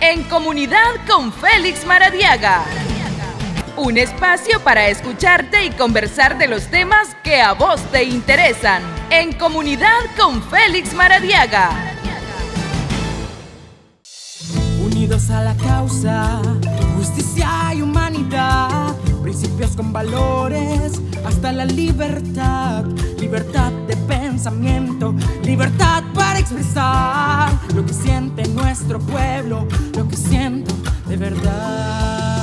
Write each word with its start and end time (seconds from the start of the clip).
En 0.00 0.22
comunidad 0.24 0.94
con 1.08 1.32
Félix 1.32 1.84
Maradiaga. 1.84 2.64
Un 3.76 3.98
espacio 3.98 4.60
para 4.60 4.88
escucharte 4.88 5.64
y 5.64 5.70
conversar 5.70 6.38
de 6.38 6.46
los 6.46 6.68
temas 6.68 7.16
que 7.24 7.40
a 7.40 7.52
vos 7.52 7.80
te 7.90 8.04
interesan. 8.04 8.82
En 9.10 9.32
comunidad 9.32 9.98
con 10.16 10.40
Félix 10.42 10.94
Maradiaga. 10.94 11.70
Unidos 14.80 15.30
a 15.30 15.42
la 15.42 15.54
causa, 15.56 16.42
justicia 16.96 17.74
y 17.74 17.82
humanidad. 17.82 18.94
Principios 19.22 19.74
con 19.74 19.92
valores, 19.92 21.02
hasta 21.26 21.50
la 21.50 21.64
libertad. 21.64 22.84
Libertad 23.18 23.72
pensamiento, 24.38 25.16
libertad 25.42 26.04
para 26.14 26.38
expresar 26.38 27.50
lo 27.74 27.84
que 27.84 27.92
siente 27.92 28.46
nuestro 28.50 29.00
pueblo, 29.00 29.66
lo 29.96 30.06
que 30.06 30.16
siento 30.16 30.72
de 31.08 31.16
verdad. 31.16 32.38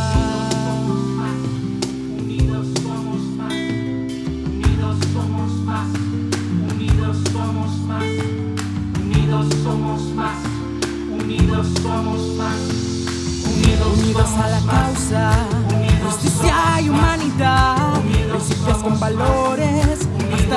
somos 9.64 10.03
más. 10.16 10.38
Unidos, 13.94 14.27
a 14.44 14.50
la 14.50 14.59
causa, 14.59 15.31
justicia 16.05 16.81
y 16.81 16.89
humanidad. 16.89 18.02
Principios 18.30 18.77
con 18.80 19.00
valores, 19.00 19.95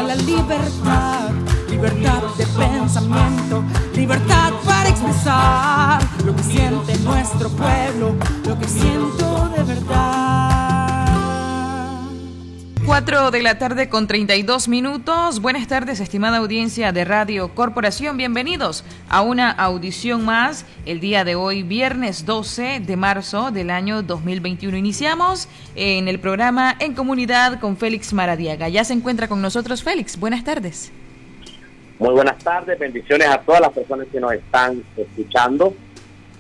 la 0.03 0.15
libertad. 0.15 1.31
Libertad 1.69 2.23
de 2.37 2.47
pensamiento, 2.47 3.63
libertad 3.95 4.53
para 4.65 4.89
expresar 4.89 6.03
lo 6.25 6.35
que 6.35 6.43
siente 6.43 6.99
nuestro 6.99 7.49
pueblo, 7.51 8.17
lo 8.47 8.59
que 8.59 8.67
siento 8.67 9.49
de 9.55 9.63
verdad. 9.63 10.58
4 12.89 13.31
de 13.31 13.43
la 13.43 13.59
tarde 13.59 13.91
con 13.91 14.07
32 14.07 14.67
minutos. 14.67 15.43
Buenas 15.43 15.69
tardes, 15.69 16.01
estimada 16.01 16.39
audiencia 16.39 16.91
de 16.91 17.05
Radio 17.05 17.55
Corporación. 17.55 18.17
Bienvenidos 18.17 18.83
a 19.11 19.21
una 19.21 19.51
audición 19.51 20.25
más 20.25 20.65
el 20.87 20.99
día 20.99 21.23
de 21.23 21.35
hoy, 21.35 21.63
viernes 21.63 22.25
12 22.25 22.81
de 22.81 22.97
marzo 22.97 23.51
del 23.51 23.69
año 23.69 24.03
2021. 24.03 24.75
Iniciamos 24.79 25.51
en 25.75 26.09
el 26.09 26.19
programa 26.19 26.77
En 26.81 26.95
Comunidad 26.95 27.61
con 27.61 27.77
Félix 27.77 28.15
Maradiaga. 28.15 28.71
Ya 28.71 28.85
se 28.85 28.95
encuentra 28.95 29.29
con 29.29 29.43
nosotros 29.43 29.83
Félix. 29.83 30.19
Buenas 30.19 30.43
tardes. 30.43 30.91
Muy 31.99 32.15
buenas 32.15 32.43
tardes, 32.43 32.79
bendiciones 32.79 33.29
a 33.29 33.39
todas 33.43 33.61
las 33.61 33.73
personas 33.73 34.07
que 34.11 34.19
nos 34.19 34.33
están 34.33 34.83
escuchando. 34.97 35.75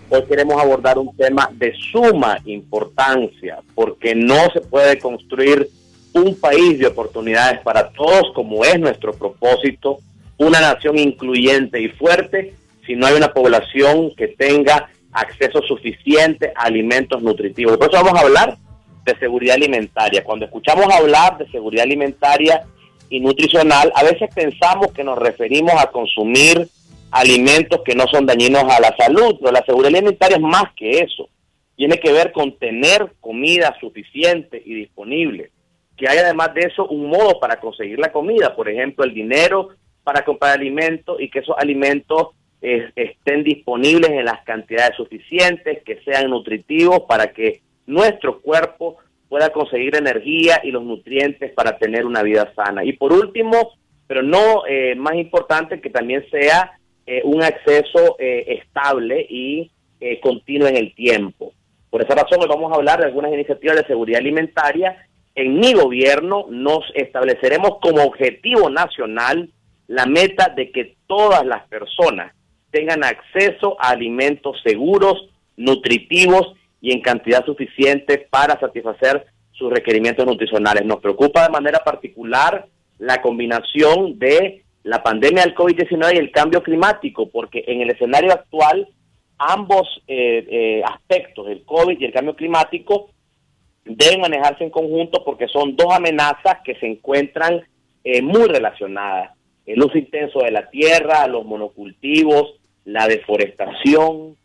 Hoy 0.08 0.24
queremos 0.24 0.58
abordar 0.58 0.96
un 0.96 1.14
tema 1.14 1.50
de 1.52 1.74
suma 1.92 2.38
importancia 2.46 3.58
porque 3.74 4.14
no 4.14 4.48
se 4.54 4.62
puede 4.62 4.98
construir 4.98 5.68
un 6.12 6.38
país 6.38 6.78
de 6.78 6.86
oportunidades 6.86 7.60
para 7.60 7.90
todos, 7.90 8.32
como 8.34 8.64
es 8.64 8.78
nuestro 8.78 9.12
propósito, 9.14 9.98
una 10.38 10.60
nación 10.60 10.98
incluyente 10.98 11.80
y 11.80 11.88
fuerte, 11.88 12.54
si 12.86 12.94
no 12.94 13.06
hay 13.06 13.14
una 13.14 13.32
población 13.32 14.14
que 14.16 14.28
tenga 14.28 14.90
acceso 15.12 15.60
suficiente 15.62 16.52
a 16.54 16.64
alimentos 16.64 17.22
nutritivos. 17.22 17.76
Por 17.76 17.88
eso 17.88 18.02
vamos 18.02 18.20
a 18.20 18.24
hablar 18.24 18.56
de 19.04 19.18
seguridad 19.18 19.56
alimentaria. 19.56 20.24
Cuando 20.24 20.46
escuchamos 20.46 20.86
hablar 20.92 21.38
de 21.38 21.50
seguridad 21.50 21.84
alimentaria 21.84 22.62
y 23.10 23.20
nutricional, 23.20 23.92
a 23.94 24.04
veces 24.04 24.30
pensamos 24.34 24.92
que 24.92 25.04
nos 25.04 25.18
referimos 25.18 25.74
a 25.74 25.90
consumir 25.90 26.68
alimentos 27.10 27.80
que 27.84 27.94
no 27.94 28.06
son 28.06 28.26
dañinos 28.26 28.64
a 28.64 28.80
la 28.80 28.94
salud, 28.96 29.36
pero 29.40 29.52
la 29.52 29.64
seguridad 29.64 29.94
alimentaria 29.94 30.36
es 30.36 30.42
más 30.42 30.72
que 30.76 31.00
eso. 31.00 31.28
Tiene 31.74 31.98
que 31.98 32.12
ver 32.12 32.32
con 32.32 32.56
tener 32.58 33.12
comida 33.20 33.76
suficiente 33.80 34.62
y 34.64 34.74
disponible 34.74 35.50
que 35.98 36.08
hay 36.08 36.18
además 36.18 36.54
de 36.54 36.62
eso 36.62 36.86
un 36.88 37.10
modo 37.10 37.38
para 37.40 37.60
conseguir 37.60 37.98
la 37.98 38.12
comida, 38.12 38.54
por 38.56 38.68
ejemplo, 38.68 39.04
el 39.04 39.12
dinero 39.12 39.70
para 40.04 40.24
comprar 40.24 40.54
alimentos 40.54 41.20
y 41.20 41.28
que 41.28 41.40
esos 41.40 41.56
alimentos 41.58 42.28
estén 42.60 43.44
disponibles 43.44 44.10
en 44.10 44.24
las 44.24 44.42
cantidades 44.44 44.96
suficientes, 44.96 45.82
que 45.84 46.00
sean 46.02 46.30
nutritivos 46.30 47.02
para 47.06 47.32
que 47.32 47.60
nuestro 47.86 48.40
cuerpo 48.40 48.96
pueda 49.28 49.50
conseguir 49.50 49.96
energía 49.96 50.60
y 50.64 50.70
los 50.70 50.82
nutrientes 50.82 51.52
para 51.52 51.78
tener 51.78 52.06
una 52.06 52.22
vida 52.22 52.52
sana. 52.54 52.84
Y 52.84 52.94
por 52.94 53.12
último, 53.12 53.72
pero 54.06 54.22
no 54.22 54.66
eh, 54.66 54.94
más 54.96 55.14
importante, 55.14 55.80
que 55.80 55.90
también 55.90 56.24
sea 56.30 56.78
eh, 57.06 57.20
un 57.24 57.42
acceso 57.42 58.16
eh, 58.18 58.60
estable 58.62 59.26
y 59.28 59.70
continuo 60.22 60.68
en 60.68 60.76
el 60.76 60.94
tiempo. 60.94 61.52
Por 61.90 62.02
esa 62.02 62.14
razón 62.14 62.38
hoy 62.40 62.46
vamos 62.48 62.70
a 62.70 62.76
hablar 62.76 63.00
de 63.00 63.06
algunas 63.06 63.32
iniciativas 63.32 63.78
de 63.78 63.86
seguridad 63.86 64.20
alimentaria 64.20 65.07
en 65.38 65.60
mi 65.60 65.72
gobierno 65.72 66.46
nos 66.50 66.84
estableceremos 66.94 67.78
como 67.80 68.02
objetivo 68.02 68.68
nacional 68.70 69.50
la 69.86 70.04
meta 70.04 70.52
de 70.54 70.72
que 70.72 70.96
todas 71.06 71.46
las 71.46 71.66
personas 71.68 72.34
tengan 72.72 73.04
acceso 73.04 73.76
a 73.78 73.90
alimentos 73.90 74.60
seguros, 74.64 75.28
nutritivos 75.56 76.54
y 76.80 76.92
en 76.92 77.00
cantidad 77.02 77.44
suficiente 77.46 78.26
para 78.30 78.58
satisfacer 78.58 79.26
sus 79.52 79.72
requerimientos 79.72 80.26
nutricionales. 80.26 80.84
Nos 80.84 81.00
preocupa 81.00 81.44
de 81.44 81.52
manera 81.52 81.78
particular 81.84 82.66
la 82.98 83.22
combinación 83.22 84.18
de 84.18 84.64
la 84.82 85.04
pandemia 85.04 85.44
del 85.44 85.54
COVID-19 85.54 86.14
y 86.14 86.18
el 86.18 86.32
cambio 86.32 86.64
climático, 86.64 87.28
porque 87.30 87.62
en 87.68 87.80
el 87.80 87.90
escenario 87.90 88.32
actual 88.32 88.88
ambos 89.38 89.86
eh, 90.08 90.44
eh, 90.50 90.82
aspectos, 90.84 91.48
el 91.48 91.64
COVID 91.64 91.98
y 92.00 92.04
el 92.06 92.12
cambio 92.12 92.34
climático, 92.34 93.10
deben 93.84 94.20
manejarse 94.20 94.64
en 94.64 94.70
conjunto 94.70 95.24
porque 95.24 95.48
son 95.48 95.76
dos 95.76 95.94
amenazas 95.94 96.58
que 96.64 96.74
se 96.76 96.86
encuentran 96.86 97.62
eh, 98.04 98.22
muy 98.22 98.46
relacionadas. 98.46 99.32
El 99.66 99.82
uso 99.82 99.98
intenso 99.98 100.40
de 100.40 100.50
la 100.50 100.68
tierra, 100.70 101.26
los 101.26 101.44
monocultivos, 101.44 102.54
la 102.84 103.06
deforestación, 103.06 104.36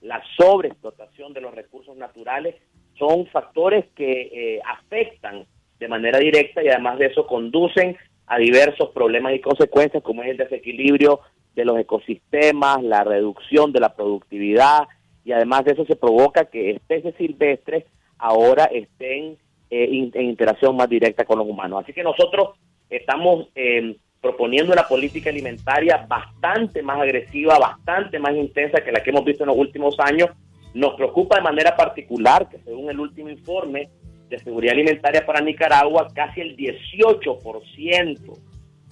la 0.00 0.22
sobreexplotación 0.36 1.32
de 1.32 1.40
los 1.40 1.54
recursos 1.54 1.96
naturales 1.96 2.56
son 2.98 3.26
factores 3.26 3.86
que 3.94 4.30
eh, 4.32 4.60
afectan 4.64 5.46
de 5.78 5.88
manera 5.88 6.18
directa 6.18 6.62
y 6.62 6.68
además 6.68 6.98
de 6.98 7.06
eso 7.06 7.26
conducen 7.26 7.96
a 8.26 8.38
diversos 8.38 8.90
problemas 8.90 9.34
y 9.34 9.40
consecuencias 9.40 10.02
como 10.02 10.22
es 10.22 10.30
el 10.30 10.36
desequilibrio 10.36 11.20
de 11.54 11.64
los 11.64 11.78
ecosistemas, 11.78 12.82
la 12.82 13.04
reducción 13.04 13.72
de 13.72 13.80
la 13.80 13.94
productividad 13.94 14.88
y 15.24 15.32
además 15.32 15.64
de 15.64 15.72
eso 15.72 15.84
se 15.84 15.96
provoca 15.96 16.46
que 16.46 16.70
especies 16.70 17.14
silvestres 17.16 17.84
ahora 18.22 18.66
estén 18.66 19.36
eh, 19.68 20.10
en 20.14 20.24
interacción 20.24 20.76
más 20.76 20.88
directa 20.88 21.24
con 21.24 21.38
los 21.38 21.48
humanos. 21.48 21.82
Así 21.82 21.92
que 21.92 22.04
nosotros 22.04 22.50
estamos 22.88 23.48
eh, 23.54 23.96
proponiendo 24.20 24.72
una 24.72 24.84
política 24.84 25.28
alimentaria 25.28 26.06
bastante 26.08 26.82
más 26.82 27.00
agresiva, 27.00 27.58
bastante 27.58 28.18
más 28.20 28.34
intensa 28.36 28.80
que 28.82 28.92
la 28.92 29.02
que 29.02 29.10
hemos 29.10 29.24
visto 29.24 29.42
en 29.42 29.48
los 29.48 29.58
últimos 29.58 29.96
años. 29.98 30.30
Nos 30.72 30.94
preocupa 30.94 31.36
de 31.36 31.42
manera 31.42 31.76
particular 31.76 32.48
que 32.48 32.58
según 32.58 32.88
el 32.90 33.00
último 33.00 33.28
informe 33.28 33.88
de 34.28 34.38
seguridad 34.38 34.74
alimentaria 34.74 35.26
para 35.26 35.40
Nicaragua, 35.40 36.08
casi 36.14 36.40
el 36.40 36.56
18% 36.56 38.38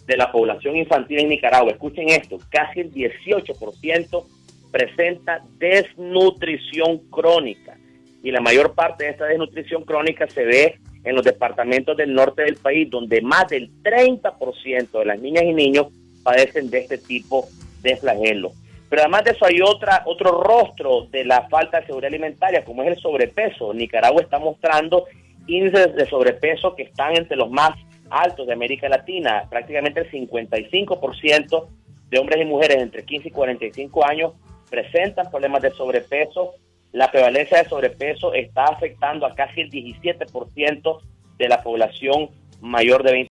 de 0.06 0.16
la 0.16 0.32
población 0.32 0.76
infantil 0.76 1.20
en 1.20 1.28
Nicaragua, 1.28 1.70
escuchen 1.70 2.08
esto, 2.08 2.38
casi 2.50 2.80
el 2.80 2.92
18% 2.92 4.24
presenta 4.72 5.42
desnutrición 5.58 6.98
crónica 7.10 7.79
y 8.22 8.30
la 8.30 8.40
mayor 8.40 8.74
parte 8.74 9.04
de 9.04 9.10
esta 9.10 9.26
desnutrición 9.26 9.84
crónica 9.84 10.28
se 10.28 10.44
ve 10.44 10.78
en 11.04 11.14
los 11.14 11.24
departamentos 11.24 11.96
del 11.96 12.14
norte 12.14 12.42
del 12.42 12.56
país, 12.56 12.90
donde 12.90 13.22
más 13.22 13.48
del 13.48 13.70
30% 13.82 14.98
de 14.98 15.04
las 15.04 15.18
niñas 15.18 15.44
y 15.44 15.54
niños 15.54 15.86
padecen 16.22 16.68
de 16.70 16.80
este 16.80 16.98
tipo 16.98 17.48
de 17.82 17.96
flagelo. 17.96 18.52
Pero 18.90 19.02
además 19.02 19.24
de 19.24 19.30
eso 19.30 19.46
hay 19.46 19.60
otra, 19.62 20.02
otro 20.04 20.42
rostro 20.42 21.06
de 21.10 21.24
la 21.24 21.48
falta 21.48 21.80
de 21.80 21.86
seguridad 21.86 22.08
alimentaria, 22.08 22.64
como 22.64 22.82
es 22.82 22.88
el 22.88 22.98
sobrepeso. 22.98 23.72
Nicaragua 23.72 24.20
está 24.20 24.38
mostrando 24.38 25.06
índices 25.46 25.94
de 25.94 26.06
sobrepeso 26.06 26.74
que 26.74 26.82
están 26.82 27.16
entre 27.16 27.36
los 27.36 27.50
más 27.50 27.78
altos 28.10 28.46
de 28.46 28.52
América 28.52 28.88
Latina. 28.88 29.44
Prácticamente 29.48 30.00
el 30.00 30.10
55% 30.10 31.68
de 32.10 32.18
hombres 32.18 32.42
y 32.42 32.44
mujeres 32.44 32.78
entre 32.78 33.04
15 33.04 33.28
y 33.28 33.30
45 33.30 34.04
años 34.04 34.32
presentan 34.68 35.30
problemas 35.30 35.62
de 35.62 35.70
sobrepeso 35.70 36.54
la 36.92 37.10
prevalencia 37.10 37.62
de 37.62 37.68
sobrepeso 37.68 38.34
está 38.34 38.64
afectando 38.64 39.26
a 39.26 39.34
casi 39.34 39.60
el 39.60 39.70
17% 39.70 41.00
de 41.38 41.48
la 41.48 41.62
población 41.62 42.30
mayor 42.60 43.02
de 43.02 43.12
20 43.12 43.30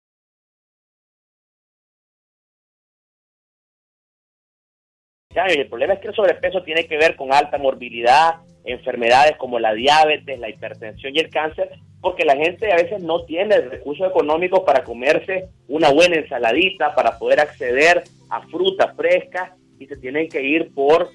años. 5.36 5.56
Y 5.56 5.60
el 5.60 5.68
problema 5.68 5.94
es 5.94 6.00
que 6.00 6.08
el 6.08 6.14
sobrepeso 6.14 6.62
tiene 6.62 6.86
que 6.86 6.96
ver 6.96 7.16
con 7.16 7.32
alta 7.32 7.58
morbilidad, 7.58 8.36
enfermedades 8.64 9.36
como 9.36 9.58
la 9.58 9.72
diabetes, 9.74 10.38
la 10.38 10.48
hipertensión 10.48 11.14
y 11.14 11.20
el 11.20 11.30
cáncer, 11.30 11.70
porque 12.00 12.24
la 12.24 12.36
gente 12.36 12.72
a 12.72 12.76
veces 12.76 13.02
no 13.02 13.24
tiene 13.24 13.60
recursos 13.60 14.08
económicos 14.08 14.60
para 14.60 14.84
comerse 14.84 15.48
una 15.68 15.90
buena 15.90 16.16
ensaladita, 16.16 16.94
para 16.94 17.18
poder 17.18 17.40
acceder 17.40 18.04
a 18.28 18.42
fruta 18.48 18.94
fresca 18.94 19.56
y 19.78 19.86
se 19.86 19.96
tienen 19.96 20.28
que 20.28 20.42
ir 20.42 20.72
por 20.74 21.10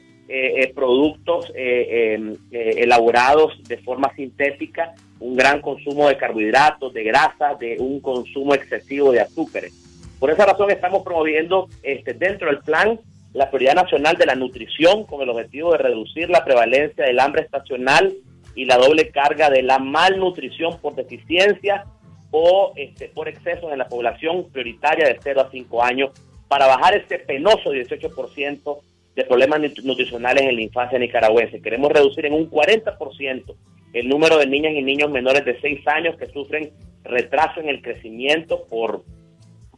productos 0.73 1.51
elaborados 1.55 3.53
de 3.67 3.77
forma 3.77 4.13
sintética, 4.15 4.95
un 5.19 5.35
gran 5.35 5.61
consumo 5.61 6.07
de 6.07 6.17
carbohidratos, 6.17 6.93
de 6.93 7.03
grasas, 7.03 7.57
de 7.59 7.77
un 7.79 7.99
consumo 7.99 8.53
excesivo 8.53 9.11
de 9.11 9.21
azúcares. 9.21 9.73
Por 10.19 10.31
esa 10.31 10.45
razón 10.45 10.71
estamos 10.71 11.03
promoviendo 11.03 11.69
este, 11.83 12.13
dentro 12.13 12.47
del 12.47 12.59
plan 12.59 12.99
la 13.33 13.49
prioridad 13.49 13.75
nacional 13.75 14.15
de 14.15 14.25
la 14.25 14.35
nutrición 14.35 15.03
con 15.03 15.21
el 15.21 15.29
objetivo 15.29 15.73
de 15.73 15.77
reducir 15.79 16.29
la 16.29 16.45
prevalencia 16.45 17.05
del 17.05 17.19
hambre 17.19 17.41
estacional 17.41 18.13
y 18.55 18.63
la 18.63 18.77
doble 18.77 19.09
carga 19.09 19.49
de 19.49 19.61
la 19.61 19.77
malnutrición 19.77 20.79
por 20.79 20.95
deficiencia 20.95 21.85
o 22.31 22.71
este, 22.77 23.09
por 23.09 23.27
exceso 23.27 23.71
en 23.71 23.79
la 23.79 23.89
población 23.89 24.49
prioritaria 24.51 25.05
de 25.05 25.19
0 25.21 25.41
a 25.41 25.51
5 25.51 25.83
años 25.83 26.11
para 26.47 26.65
bajar 26.67 26.95
este 26.95 27.19
penoso 27.19 27.71
18% 27.73 28.77
de 29.15 29.23
problemas 29.23 29.61
nutricionales 29.83 30.43
en 30.43 30.55
la 30.55 30.61
infancia 30.61 30.99
nicaragüense. 30.99 31.61
Queremos 31.61 31.91
reducir 31.91 32.25
en 32.25 32.33
un 32.33 32.49
40% 32.49 33.55
el 33.93 34.09
número 34.09 34.37
de 34.37 34.47
niñas 34.47 34.73
y 34.73 34.81
niños 34.81 35.09
menores 35.09 35.45
de 35.45 35.59
6 35.61 35.87
años 35.87 36.17
que 36.17 36.27
sufren 36.27 36.71
retraso 37.03 37.61
en 37.61 37.69
el 37.69 37.81
crecimiento 37.81 38.65
por, 38.69 39.03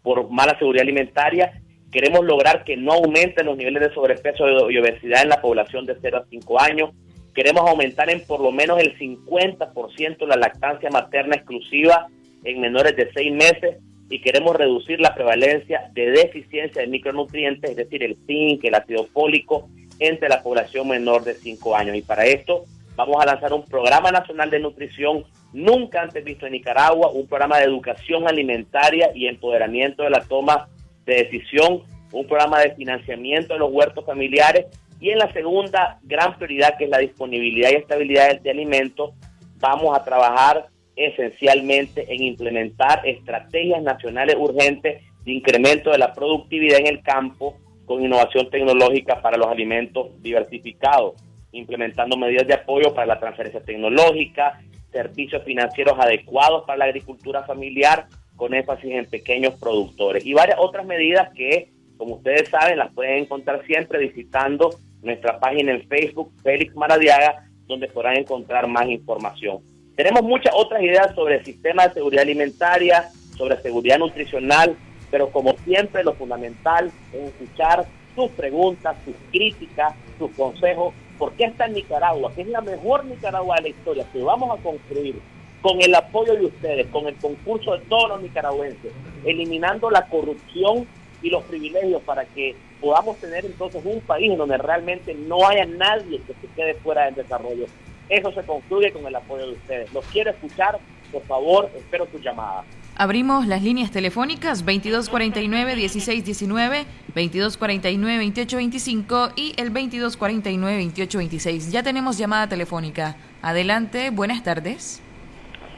por 0.02 0.30
mala 0.30 0.58
seguridad 0.58 0.84
alimentaria 0.84 1.62
Queremos 1.92 2.26
lograr 2.26 2.66
que 2.66 2.76
no 2.76 2.94
aumenten 2.94 3.46
los 3.46 3.58
niveles 3.58 3.82
de 3.82 3.94
sobrepeso 3.94 4.70
y 4.70 4.78
obesidad 4.78 5.24
en 5.24 5.30
la 5.30 5.42
población 5.42 5.86
de 5.86 5.98
0 6.02 6.18
a 6.18 6.26
5 6.30 6.62
años. 6.62 6.90
Queremos 7.34 7.70
aumentar 7.70 8.10
en 8.10 8.26
por 8.26 8.42
lo 8.42 8.52
menos 8.52 8.80
el 8.80 8.98
50% 8.98 10.28
la 10.28 10.36
lactancia 10.36 10.90
materna 10.90 11.38
exclusiva 11.38 12.08
en 12.44 12.60
menores 12.60 12.96
de 12.96 13.10
6 13.14 13.34
meses 13.34 13.78
y 14.10 14.22
queremos 14.22 14.56
reducir 14.56 15.00
la 15.00 15.14
prevalencia 15.14 15.90
de 15.94 16.12
deficiencia 16.12 16.82
de 16.82 16.88
micronutrientes, 16.88 17.72
es 17.72 17.78
decir, 17.78 18.04
el 18.04 18.16
zinc, 18.26 18.64
el 18.64 18.76
ácido 18.76 19.06
fólico, 19.08 19.70
entre 20.00 20.30
la 20.30 20.42
población 20.42 20.88
menor 20.88 21.24
de 21.24 21.34
5 21.34 21.76
años. 21.76 21.96
Y 21.96 22.02
para 22.02 22.26
esto 22.26 22.66
vamos 22.96 23.22
a 23.22 23.26
lanzar 23.26 23.54
un 23.54 23.66
programa 23.66 24.12
nacional 24.12 24.50
de 24.50 24.60
nutrición 24.60 25.26
nunca 25.54 26.02
antes 26.02 26.24
visto 26.24 26.46
en 26.46 26.54
Nicaragua, 26.54 27.10
un 27.12 27.28
programa 27.28 27.58
de 27.58 27.66
educación 27.66 28.28
alimentaria 28.28 29.12
y 29.16 29.28
empoderamiento 29.28 30.04
de 30.04 30.10
la 30.10 30.22
toma 30.22 30.68
de 31.06 31.24
decisión, 31.24 31.84
un 32.12 32.28
programa 32.28 32.60
de 32.60 32.76
financiamiento 32.76 33.54
de 33.54 33.60
los 33.60 33.72
huertos 33.72 34.06
familiares 34.06 34.66
y 35.00 35.12
en 35.12 35.20
la 35.20 35.32
segunda 35.32 36.00
gran 36.04 36.36
prioridad 36.38 36.78
que 36.78 36.86
es 36.86 36.90
la 36.90 36.98
disponibilidad 37.00 37.70
y 37.72 37.76
estabilidad 37.76 38.40
de, 38.42 38.50
alimentos, 38.50 39.12
vamos 39.60 39.98
a 39.98 40.04
trabajar 40.04 40.68
esencialmente 40.98 42.12
en 42.14 42.24
implementar 42.24 43.08
estrategias 43.08 43.82
nacionales 43.84 44.36
urgentes 44.38 45.04
de 45.24 45.32
incremento 45.32 45.92
de 45.92 46.00
la 46.00 46.14
productividad 46.14 46.80
en 46.80 46.88
el 46.88 47.04
campo 47.04 47.56
con 47.86 48.04
innovación 48.04 48.50
tecnológica 48.50 49.22
para 49.22 49.38
los 49.38 49.48
alimentos 49.48 50.22
diversificados, 50.22 51.14
implementando 51.52 52.18
medidas 52.18 52.48
de 52.48 52.56
apoyo 52.56 52.94
para 52.94 53.08
la 53.08 53.20
transferencia 53.20 53.62
tecnológica, 53.62 54.60
servicios 54.92 55.44
financieros 55.44 55.98
adecuados 56.00 56.64
para 56.66 56.80
la 56.80 56.86
agricultura 56.86 57.44
familiar 57.44 58.08
con 58.36 58.54
énfasis 58.54 58.92
en 58.92 59.06
pequeños 59.06 59.56
productores. 59.56 60.26
Y 60.26 60.34
varias 60.34 60.58
otras 60.60 60.86
medidas 60.86 61.30
que, 61.34 61.70
como 61.98 62.16
ustedes 62.16 62.50
saben, 62.50 62.80
las 62.80 62.94
pueden 62.94 63.24
encontrar 63.24 63.66
siempre 63.66 64.00
visitando 64.00 64.72
nuestra 65.02 65.40
página 65.40 65.74
en 65.74 65.88
Facebook, 65.88 66.32
Félix 66.44 66.76
Maradiaga, 66.76 67.48
donde 67.68 67.88
podrán 67.88 68.18
encontrar 68.18 68.68
más 68.68 68.88
información. 68.88 69.60
Tenemos 69.98 70.22
muchas 70.22 70.54
otras 70.56 70.80
ideas 70.84 71.16
sobre 71.16 71.38
el 71.38 71.44
sistema 71.44 71.88
de 71.88 71.96
seguridad 71.96 72.22
alimentaria, 72.22 73.10
sobre 73.36 73.60
seguridad 73.64 73.98
nutricional, 73.98 74.78
pero 75.10 75.32
como 75.32 75.58
siempre 75.66 76.04
lo 76.04 76.14
fundamental 76.14 76.92
es 77.12 77.30
escuchar 77.30 77.88
sus 78.14 78.30
preguntas, 78.30 78.96
sus 79.04 79.16
críticas, 79.32 79.96
sus 80.20 80.30
consejos, 80.36 80.94
porque 81.18 81.46
esta 81.46 81.66
en 81.66 81.74
Nicaragua, 81.74 82.32
que 82.36 82.44
es 82.44 82.48
la 82.48 82.62
mejor 82.62 83.06
Nicaragua 83.06 83.56
de 83.56 83.64
la 83.64 83.70
historia, 83.70 84.06
que 84.14 84.22
vamos 84.22 84.60
a 84.60 84.62
construir 84.62 85.16
con 85.64 85.82
el 85.82 85.96
apoyo 85.96 86.36
de 86.36 86.46
ustedes, 86.46 86.86
con 86.92 87.08
el 87.08 87.16
concurso 87.16 87.74
de 87.74 87.80
todos 87.86 88.10
los 88.10 88.22
nicaragüenses, 88.22 88.92
eliminando 89.26 89.90
la 89.90 90.06
corrupción 90.06 90.86
y 91.24 91.32
los 91.32 91.44
privilegios 91.46 92.04
para 92.04 92.24
que 92.26 92.56
podamos 92.80 93.18
tener 93.18 93.48
entonces 93.48 93.82
un 93.84 94.00
país 94.02 94.38
donde 94.38 94.60
realmente 94.60 95.16
no 95.16 95.48
haya 95.48 95.66
nadie 95.66 96.22
que 96.22 96.34
se 96.34 96.54
quede 96.56 96.76
fuera 96.76 97.06
del 97.06 97.16
desarrollo. 97.16 97.66
Eso 98.10 98.32
se 98.32 98.42
construye 98.44 98.92
con 98.92 99.06
el 99.06 99.16
apoyo 99.16 99.48
de 99.48 99.54
ustedes. 99.54 99.94
Los 99.94 100.06
quiero 100.06 100.32
escuchar, 100.32 100.80
por 101.12 101.22
favor, 101.24 101.70
espero 101.76 102.06
tu 102.06 102.20
llamada. 102.20 102.64
Abrimos 102.96 103.46
las 103.46 103.62
líneas 103.62 103.92
telefónicas 103.92 104.66
2249-1619, 104.66 106.86
2249-2825 107.14 109.34
y 109.36 109.54
el 109.58 109.72
2249-2826. 109.72 111.70
Ya 111.70 111.84
tenemos 111.84 112.18
llamada 112.18 112.50
telefónica. 112.50 113.16
Adelante, 113.44 114.10
buenas 114.10 114.42
tardes. 114.42 115.04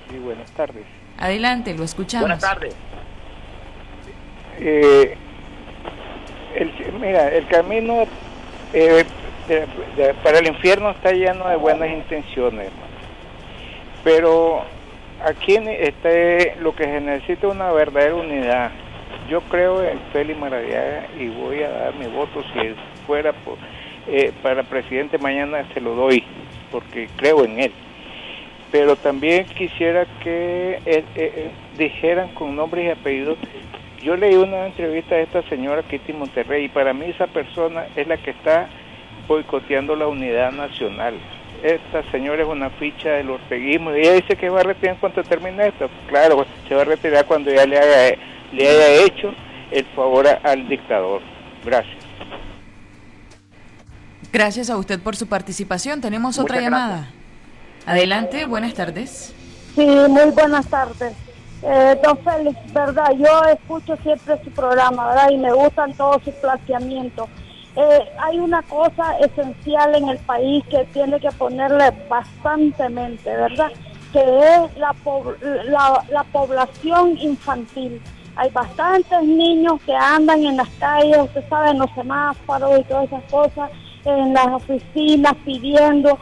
Sí, 0.10 0.18
buenas 0.18 0.50
tardes. 0.52 0.86
Adelante, 1.18 1.74
lo 1.74 1.84
escuchamos. 1.84 2.30
Buenas 2.30 2.42
tardes. 2.42 2.74
Eh, 4.60 5.18
mira, 7.00 7.36
el 7.36 7.48
camino 7.48 8.06
eh, 8.74 9.06
para 10.24 10.40
el 10.40 10.48
infierno 10.48 10.92
está 10.92 11.12
lleno 11.12 11.48
de 11.48 11.56
buenas 11.56 11.90
intenciones, 11.90 12.68
hermano. 12.68 12.94
Pero 14.04 14.64
aquí 15.26 15.56
está 15.56 16.10
lo 16.62 16.76
que 16.76 16.86
se 16.86 17.02
necesita 17.02 17.48
es 17.48 17.54
una 17.54 17.72
verdadera 17.72 18.16
unidad. 18.16 18.72
Yo 19.30 19.42
creo 19.42 19.84
en 19.84 20.00
Félix 20.14 20.40
Maradiaga 20.40 21.08
y 21.20 21.28
voy 21.28 21.64
a 21.64 21.70
dar 21.70 21.96
mi 21.96 22.08
voto 22.08 22.44
si 22.54 22.76
fuera 23.06 23.34
por, 23.34 23.58
eh, 24.08 24.32
para 24.42 24.64
presidente 24.64 25.18
mañana 25.18 25.68
se 25.74 25.82
lo 25.82 25.96
doy 25.96 26.24
porque 26.72 27.10
creo 27.18 27.44
en 27.44 27.60
él 27.60 27.72
pero 28.72 28.96
también 28.96 29.46
quisiera 29.46 30.06
que 30.24 30.74
eh, 30.74 30.82
eh, 30.86 31.04
eh, 31.16 31.52
dijeran 31.78 32.30
con 32.30 32.56
nombres 32.56 32.86
y 32.86 32.90
apellidos. 32.90 33.38
Yo 34.04 34.16
leí 34.16 34.36
una 34.36 34.68
entrevista 34.68 35.16
de 35.16 35.24
esta 35.24 35.42
señora 35.44 35.84
Kitty 35.84 36.14
Monterrey 36.14 36.66
y 36.66 36.70
para 36.70 36.94
mí 36.94 37.06
esa 37.06 37.28
persona 37.28 37.88
es 37.96 38.08
la 38.08 38.18
que 38.18 38.32
está 38.32 38.70
boicoteando 39.30 39.96
la 39.96 40.08
unidad 40.08 40.52
nacional. 40.52 41.14
Esta 41.64 42.04
señora 42.12 42.42
es 42.42 42.48
una 42.48 42.70
ficha 42.72 43.12
del 43.12 43.30
orteguismo 43.30 43.96
y 43.96 44.02
ella 44.02 44.14
dice 44.14 44.36
que 44.36 44.50
va 44.50 44.62
a 44.62 44.64
retirar 44.64 44.96
en 44.96 45.00
cuanto 45.00 45.24
termine 45.24 45.68
esto. 45.68 45.90
Claro, 46.08 46.46
se 46.68 46.76
va 46.76 46.82
a 46.82 46.86
retirar 46.86 47.26
cuando 47.26 47.52
ya 47.54 47.66
le, 47.66 47.78
haga, 47.78 48.18
le 48.52 48.70
haya 48.70 49.06
hecho 49.06 49.34
el 49.72 49.86
favor 49.96 50.28
al 50.44 50.68
dictador. 50.68 51.22
Gracias. 51.64 51.98
Gracias 54.32 54.70
a 54.70 54.78
usted 54.78 55.00
por 55.00 55.16
su 55.16 55.28
participación. 55.28 56.02
Tenemos 56.02 56.40
otra 56.40 56.60
llamada. 56.60 57.12
Adelante, 57.86 58.46
buenas 58.46 58.74
tardes. 58.74 59.34
Sí, 59.76 59.86
muy 59.86 60.32
buenas 60.32 60.68
tardes. 60.68 61.14
Eh, 61.62 62.00
don 62.04 62.18
Félix, 62.20 62.74
verdad, 62.74 63.12
yo 63.18 63.44
escucho 63.52 63.98
siempre 63.98 64.42
su 64.44 64.50
programa, 64.52 65.10
¿verdad? 65.10 65.30
Y 65.32 65.38
me 65.38 65.52
gustan 65.52 65.94
todos 65.94 66.24
sus 66.24 66.34
planteamientos. 66.36 67.28
Eh, 67.76 68.10
hay 68.20 68.40
una 68.40 68.62
cosa 68.64 69.18
esencial 69.20 69.96
en 69.96 70.10
el 70.10 70.18
país 70.20 70.64
que 70.70 70.86
tiene 70.86 71.20
que 71.20 71.32
ponerle 71.32 71.92
bastantemente, 72.10 73.30
¿verdad? 73.30 73.72
Que 74.12 74.20
es 74.20 74.78
la, 74.78 74.96
la, 75.66 76.04
la 76.10 76.24
población 76.26 77.18
infantil. 77.18 78.02
Hay 78.36 78.50
bastantes 78.50 79.24
niños 79.24 79.82
que 79.86 79.94
andan 79.94 80.44
en 80.44 80.58
las 80.58 80.70
calles, 80.80 81.18
usted 81.20 81.48
sabe, 81.50 81.72
en 81.72 81.80
los 81.80 81.92
semáforos 81.92 82.80
y 82.80 82.84
todas 82.86 83.06
esas 83.06 83.24
cosas, 83.32 83.72
en 84.06 84.34
las 84.34 84.48
oficinas 84.48 85.36
pidiendo 85.46 86.18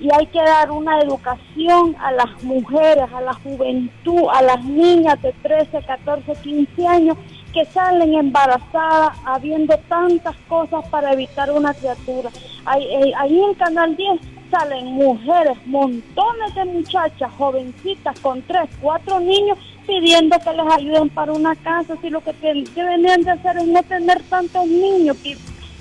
y 0.00 0.08
hay 0.18 0.26
que 0.26 0.40
dar 0.40 0.70
una 0.70 0.98
educación 1.00 1.94
a 2.00 2.10
las 2.12 2.42
mujeres, 2.42 3.04
a 3.14 3.20
la 3.20 3.34
juventud, 3.34 4.24
a 4.32 4.42
las 4.42 4.64
niñas 4.64 5.20
de 5.20 5.32
13, 5.42 5.82
14, 5.82 6.32
15 6.42 6.86
años 6.86 7.16
que 7.52 7.64
salen 7.66 8.14
embarazadas 8.14 9.16
habiendo 9.24 9.76
tantas 9.88 10.36
cosas 10.48 10.86
para 10.88 11.12
evitar 11.12 11.50
una 11.50 11.74
criatura. 11.74 12.30
Ahí, 12.64 12.84
eh, 12.84 13.12
ahí 13.16 13.40
en 13.42 13.54
Canal 13.54 13.96
10 13.96 14.20
salen 14.50 14.86
mujeres, 14.86 15.56
montones 15.66 16.54
de 16.54 16.64
muchachas, 16.64 17.30
jovencitas 17.38 18.18
con 18.20 18.42
3, 18.42 18.68
4 18.80 19.20
niños 19.20 19.58
pidiendo 19.86 20.38
que 20.38 20.52
les 20.52 20.72
ayuden 20.72 21.08
para 21.08 21.32
una 21.32 21.54
casa, 21.56 21.96
si 22.00 22.10
lo 22.10 22.20
que, 22.20 22.32
venían 22.40 23.22
de 23.22 23.30
hacer 23.30 23.56
es 23.56 23.66
no 23.66 23.82
tener 23.82 24.22
tantos 24.24 24.66
niños, 24.66 25.16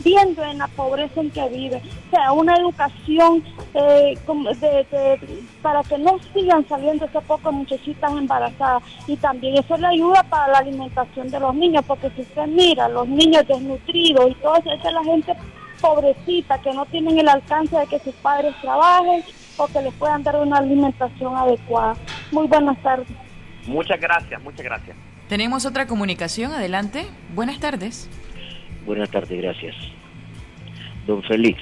viendo 0.04 0.44
en 0.44 0.58
la 0.58 0.68
pobreza 0.68 1.22
en 1.22 1.32
que 1.32 1.48
vive. 1.50 1.82
O 2.08 2.10
sea, 2.12 2.32
una 2.32 2.56
educación 2.56 3.44
eh, 3.74 4.18
para 5.62 5.84
que 5.84 5.98
no 5.98 6.18
sigan 6.34 6.68
saliendo 6.68 7.06
ese 7.06 7.22
poco 7.22 7.52
muchachitas 7.52 8.12
embarazadas. 8.12 8.84
Y 9.08 9.16
también 9.18 9.58
eso 9.58 9.78
le 9.78 9.88
ayuda 9.88 10.24
para 10.24 10.54
la 10.54 10.58
alimentación 10.60 11.30
de 11.30 11.40
los 11.40 11.54
niños, 11.56 11.84
porque 11.88 12.10
si 12.16 12.22
usted 12.22 12.48
mira, 12.48 12.88
los 12.90 13.08
niños 13.08 13.48
desnutridos 13.48 14.32
y 14.32 14.36
todo 14.36 14.58
eso, 14.58 14.72
esa 14.72 14.88
es 14.88 14.94
la 14.94 15.04
gente 15.04 15.34
pobrecita 15.82 16.60
que 16.62 16.74
no 16.74 16.86
tienen 16.88 17.18
el 17.20 17.30
alcance 17.30 17.78
de 17.78 17.88
que 17.88 18.00
sus 18.00 18.14
padres 18.16 18.54
trabajen 18.62 19.24
o 19.58 19.68
que 19.68 19.82
les 19.82 19.94
puedan 19.94 20.24
dar 20.24 20.36
una 20.38 20.58
alimentación 20.58 21.36
adecuada. 21.36 21.96
Muy 22.32 22.48
buenas 22.48 22.82
tardes. 22.82 23.08
Muchas 23.66 24.00
gracias, 24.00 24.42
muchas 24.42 24.66
gracias. 24.66 24.98
Tenemos 25.28 25.66
otra 25.66 25.86
comunicación, 25.86 26.52
adelante. 26.52 27.06
Buenas 27.36 27.60
tardes. 27.60 28.10
Buenas 28.86 29.10
tardes, 29.10 29.42
gracias. 29.42 29.76
Don 31.06 31.24
Félix, 31.24 31.62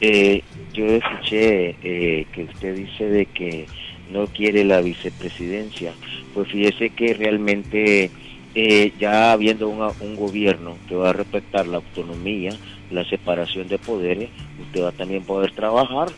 Eh, 0.00 0.42
yo 0.72 0.86
escuché 0.86 1.74
eh, 1.82 2.26
que 2.32 2.44
usted 2.44 2.76
dice 2.76 3.08
de 3.08 3.26
que 3.26 3.66
no 4.12 4.26
quiere 4.28 4.64
la 4.64 4.80
vicepresidencia. 4.80 5.92
Pues 6.34 6.48
fíjese 6.48 6.90
que 6.90 7.14
realmente 7.14 8.10
eh, 8.54 8.92
ya 8.98 9.32
habiendo 9.32 9.68
un 9.68 10.16
gobierno 10.16 10.76
que 10.88 10.94
va 10.94 11.10
a 11.10 11.12
respetar 11.12 11.66
la 11.66 11.78
autonomía, 11.78 12.52
la 12.90 13.04
separación 13.04 13.66
de 13.68 13.78
poderes, 13.78 14.30
usted 14.60 14.82
va 14.84 14.90
a 14.90 14.92
también 14.92 15.24
poder 15.24 15.50
trabajar 15.52 16.08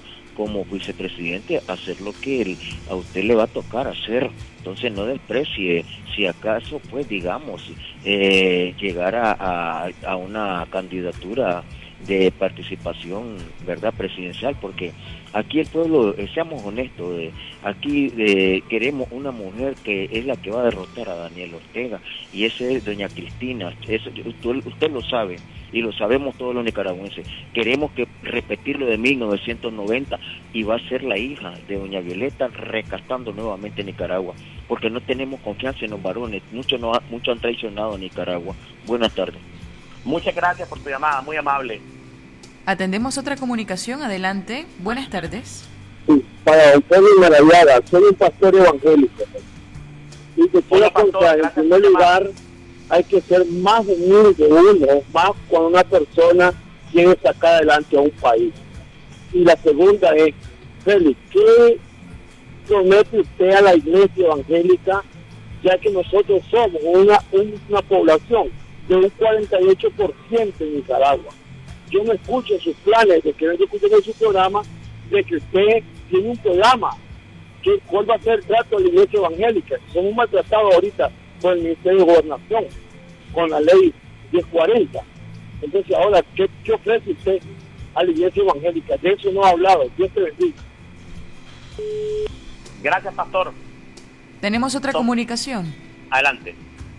como 0.40 0.64
vicepresidente, 0.64 1.60
hacer 1.68 2.00
lo 2.00 2.14
que 2.14 2.56
a 2.88 2.94
usted 2.94 3.24
le 3.24 3.34
va 3.34 3.42
a 3.42 3.46
tocar 3.46 3.86
hacer. 3.86 4.30
Entonces 4.56 4.90
no 4.90 5.04
desprecie, 5.04 5.84
si 6.16 6.24
acaso, 6.24 6.80
pues 6.88 7.06
digamos, 7.06 7.70
eh, 8.06 8.74
llegar 8.80 9.16
a, 9.16 9.90
a 10.06 10.16
una 10.16 10.66
candidatura 10.70 11.62
de 12.06 12.32
participación, 12.32 13.36
¿verdad?, 13.66 13.92
presidencial, 13.92 14.56
porque 14.58 14.92
aquí 15.32 15.60
el 15.60 15.66
pueblo, 15.66 16.14
eh, 16.16 16.28
seamos 16.32 16.64
honestos, 16.64 17.18
eh, 17.18 17.32
aquí 17.62 18.12
eh, 18.16 18.62
queremos 18.68 19.08
una 19.10 19.30
mujer 19.30 19.74
que 19.84 20.08
es 20.10 20.24
la 20.24 20.36
que 20.36 20.50
va 20.50 20.60
a 20.60 20.64
derrotar 20.64 21.08
a 21.08 21.14
Daniel 21.14 21.54
Ortega, 21.54 22.00
y 22.32 22.44
esa 22.44 22.64
es 22.64 22.84
doña 22.84 23.08
Cristina, 23.08 23.72
eso, 23.88 24.10
usted, 24.64 24.90
lo 24.90 25.02
sabe, 25.02 25.36
y 25.72 25.82
lo 25.82 25.92
sabemos 25.92 26.36
todos 26.36 26.54
los 26.54 26.64
nicaragüenses. 26.64 27.26
Queremos 27.52 27.92
que 27.92 28.08
repetir 28.22 28.78
lo 28.78 28.86
de 28.86 28.98
1990 28.98 30.18
y 30.52 30.62
va 30.64 30.76
a 30.76 30.88
ser 30.88 31.04
la 31.04 31.16
hija 31.16 31.54
de 31.68 31.78
doña 31.78 32.00
Violeta 32.00 32.48
rescatando 32.48 33.32
nuevamente 33.32 33.84
Nicaragua, 33.84 34.34
porque 34.66 34.90
no 34.90 35.00
tenemos 35.00 35.40
confianza 35.40 35.84
en 35.84 35.92
los 35.92 36.02
varones, 36.02 36.42
muchos, 36.52 36.80
no, 36.80 36.92
muchos 37.10 37.34
han 37.34 37.40
traicionado 37.40 37.94
a 37.94 37.98
Nicaragua. 37.98 38.54
Buenas 38.86 39.14
tardes. 39.14 39.40
Muchas 40.04 40.34
gracias 40.34 40.68
por 40.68 40.78
tu 40.80 40.88
llamada, 40.88 41.20
muy 41.20 41.36
amable. 41.36 41.80
Atendemos 42.66 43.18
otra 43.18 43.36
comunicación, 43.36 44.02
adelante. 44.02 44.66
Buenas 44.78 45.10
tardes. 45.10 45.64
Sí, 46.06 46.24
para 46.44 46.74
Antonio 46.74 47.08
Maravillada, 47.18 47.80
soy 47.90 48.04
un 48.04 48.14
pastor 48.14 48.54
evangélico. 48.54 49.24
Y 50.36 50.48
te 50.48 50.62
quiero 50.62 50.92
contar, 50.92 51.38
en 51.38 51.50
primer 51.50 51.80
lugar, 51.80 52.30
hay 52.88 53.04
que 53.04 53.20
ser 53.20 53.44
más 53.46 53.80
humilde 53.86 54.46
uno, 54.46 55.02
más 55.12 55.30
cuando 55.48 55.68
una 55.68 55.84
persona 55.84 56.52
quiere 56.92 57.18
sacar 57.22 57.54
adelante 57.54 57.96
a 57.96 58.00
un 58.00 58.10
país. 58.10 58.52
Y 59.32 59.44
la 59.44 59.56
segunda 59.56 60.14
es, 60.14 60.34
Félix, 60.84 61.18
¿qué 61.30 61.78
promete 62.70 63.20
usted 63.20 63.50
a 63.50 63.62
la 63.62 63.74
iglesia 63.74 64.26
evangélica, 64.26 65.02
ya 65.62 65.76
que 65.78 65.90
nosotros 65.90 66.40
somos 66.50 66.80
una, 66.84 67.18
una 67.32 67.82
población 67.82 68.48
de 68.88 68.94
un 68.94 69.10
48% 69.18 70.52
en 70.60 70.76
Nicaragua. 70.76 71.32
Yo 71.90 72.04
no 72.04 72.12
escucho 72.12 72.58
sus 72.60 72.74
planes 72.76 73.22
de 73.22 73.32
que 73.32 73.44
yo 73.44 73.52
escucho 73.52 73.86
en 73.86 74.02
su 74.02 74.12
programa 74.14 74.62
de 75.10 75.24
que 75.24 75.36
usted 75.36 75.82
tiene 76.08 76.30
un 76.30 76.36
programa 76.36 76.90
que 77.62 77.78
cuál 77.86 78.08
va 78.08 78.14
a 78.14 78.18
ser 78.20 78.34
el 78.34 78.44
trato 78.44 78.76
de 78.76 78.84
la 78.84 78.88
iglesia 78.88 79.18
evangélica. 79.18 79.76
Somos 79.92 80.14
maltratados 80.14 80.74
ahorita 80.74 81.10
por 81.40 81.52
el 81.56 81.62
Ministerio 81.62 81.98
de 81.98 82.04
Gobernación, 82.04 82.64
con 83.32 83.50
la 83.50 83.60
ley 83.60 83.92
1040. 84.32 85.00
Entonces 85.62 85.96
ahora, 85.96 86.24
¿qué, 86.34 86.48
ofrece 86.72 87.10
usted 87.10 87.42
a 87.94 88.04
la 88.04 88.10
iglesia 88.10 88.42
evangélica? 88.42 88.96
De 88.96 89.12
eso 89.12 89.30
no 89.32 89.44
ha 89.44 89.50
hablado. 89.50 89.90
Dios 89.96 90.10
te 90.12 90.20
bendiga. 90.20 90.62
Gracias, 92.82 93.14
pastor. 93.14 93.52
Tenemos 94.40 94.74
otra 94.74 94.92
comunicación. 94.92 95.74
Adelante. 96.10 96.54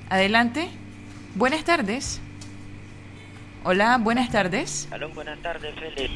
Adelante. 0.10 0.70
Buenas 1.36 1.64
tardes. 1.64 2.22
Hola, 3.64 4.00
buenas 4.00 4.32
tardes. 4.32 4.90
Hola, 4.92 5.06
buenas 5.08 5.40
tardes, 5.40 5.76
Felipe. 5.76 6.10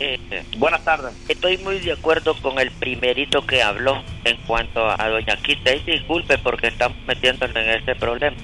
Eh, 0.00 0.18
buenas 0.56 0.82
tardes. 0.82 1.12
Estoy 1.28 1.58
muy 1.58 1.78
de 1.78 1.92
acuerdo 1.92 2.34
con 2.40 2.58
el 2.58 2.70
primerito 2.70 3.46
que 3.46 3.62
habló 3.62 4.02
en 4.24 4.36
cuanto 4.46 4.88
a 4.88 5.08
doña 5.08 5.36
Quita. 5.36 5.74
Y 5.74 5.80
disculpe 5.80 6.38
porque 6.38 6.68
estamos 6.68 6.96
metiéndonos 7.06 7.54
en 7.54 7.68
este 7.68 7.94
problema. 7.94 8.36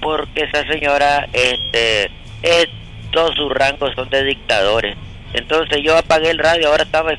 Porque 0.00 0.44
esa 0.44 0.64
señora, 0.68 1.28
este, 1.32 2.10
es, 2.42 2.68
todos 3.10 3.34
sus 3.34 3.52
rangos 3.52 3.92
son 3.96 4.08
de 4.08 4.22
dictadores. 4.22 4.96
Entonces 5.32 5.82
yo 5.82 5.98
apagué 5.98 6.30
el 6.30 6.38
radio, 6.38 6.68
ahora 6.68 6.84
estaba 6.84 7.12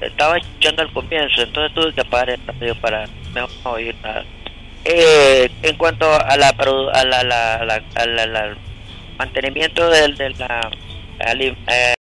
estaba 0.00 0.38
escuchando 0.38 0.82
al 0.82 0.92
comienzo, 0.92 1.42
entonces 1.42 1.74
tuve 1.74 1.92
que 1.92 2.00
apagar 2.00 2.30
el 2.30 2.40
radio 2.46 2.74
para 2.80 3.06
no 3.34 3.48
oír 3.64 3.94
nada. 4.02 4.24
Eh, 4.84 5.50
en 5.62 5.76
cuanto 5.76 6.08
a 6.08 6.36
la, 6.36 6.48
a 6.48 7.04
la, 7.04 7.24
la, 7.24 8.56
mantenimiento 9.18 9.88
del, 9.88 10.16
de 10.16 10.30
la 10.30 10.70
eh, 11.68 11.94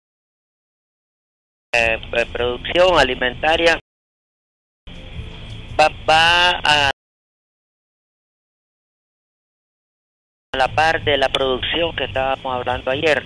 eh, 1.74 2.26
producción 2.32 3.00
alimentaria, 3.00 3.80
va, 5.80 6.62
a 6.64 6.92
la 10.56 10.68
parte 10.76 11.12
de 11.12 11.18
la 11.18 11.30
producción 11.30 11.96
que 11.96 12.06
estábamos 12.06 12.56
hablando 12.56 12.92
ayer. 12.92 13.24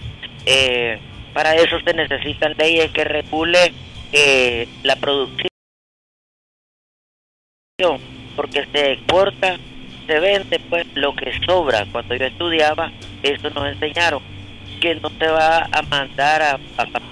para 1.33 1.55
eso 1.55 1.79
se 1.85 1.93
necesitan 1.93 2.55
leyes 2.57 2.91
que 2.91 3.03
regule 3.03 3.73
la 4.83 4.95
producción 4.95 5.49
porque 8.35 8.65
se 8.71 8.93
exporta, 8.93 9.57
se 10.07 10.19
vende 10.19 10.59
pues 10.69 10.87
lo 10.95 11.13
que 11.15 11.31
sobra. 11.45 11.85
Cuando 11.91 12.15
yo 12.15 12.25
estudiaba, 12.25 12.91
eso 13.21 13.49
nos 13.51 13.67
enseñaron, 13.67 14.21
que 14.81 14.95
no 14.95 15.09
se 15.09 15.27
va 15.27 15.67
a 15.71 15.81
mandar 15.83 16.41
a, 16.41 16.59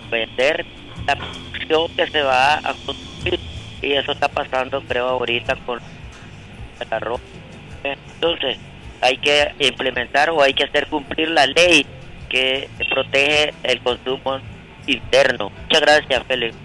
vender 0.10 0.66
la 1.06 1.16
producción 1.16 1.96
que 1.96 2.08
se 2.08 2.22
va 2.22 2.56
a 2.56 2.74
consumir. 2.86 3.40
Y 3.82 3.94
eso 3.94 4.14
está 4.14 4.28
pasando, 4.30 4.82
creo, 4.82 5.10
ahorita 5.10 5.56
con 5.58 5.80
el 6.80 6.88
arroz. 6.90 7.22
Entonces, 7.84 8.58
hay 9.02 9.18
que 9.18 9.54
implementar 9.60 10.30
o 10.30 10.42
hay 10.42 10.54
que 10.54 10.64
hacer 10.64 10.88
cumplir 10.88 11.30
la 11.30 11.46
ley 11.46 11.86
que 12.30 12.68
protege 12.90 13.54
el 13.64 13.80
consumo 13.82 14.40
interno. 14.88 15.52
Muchas 15.64 15.82
gracias, 15.82 16.24
Félix. 16.28 16.65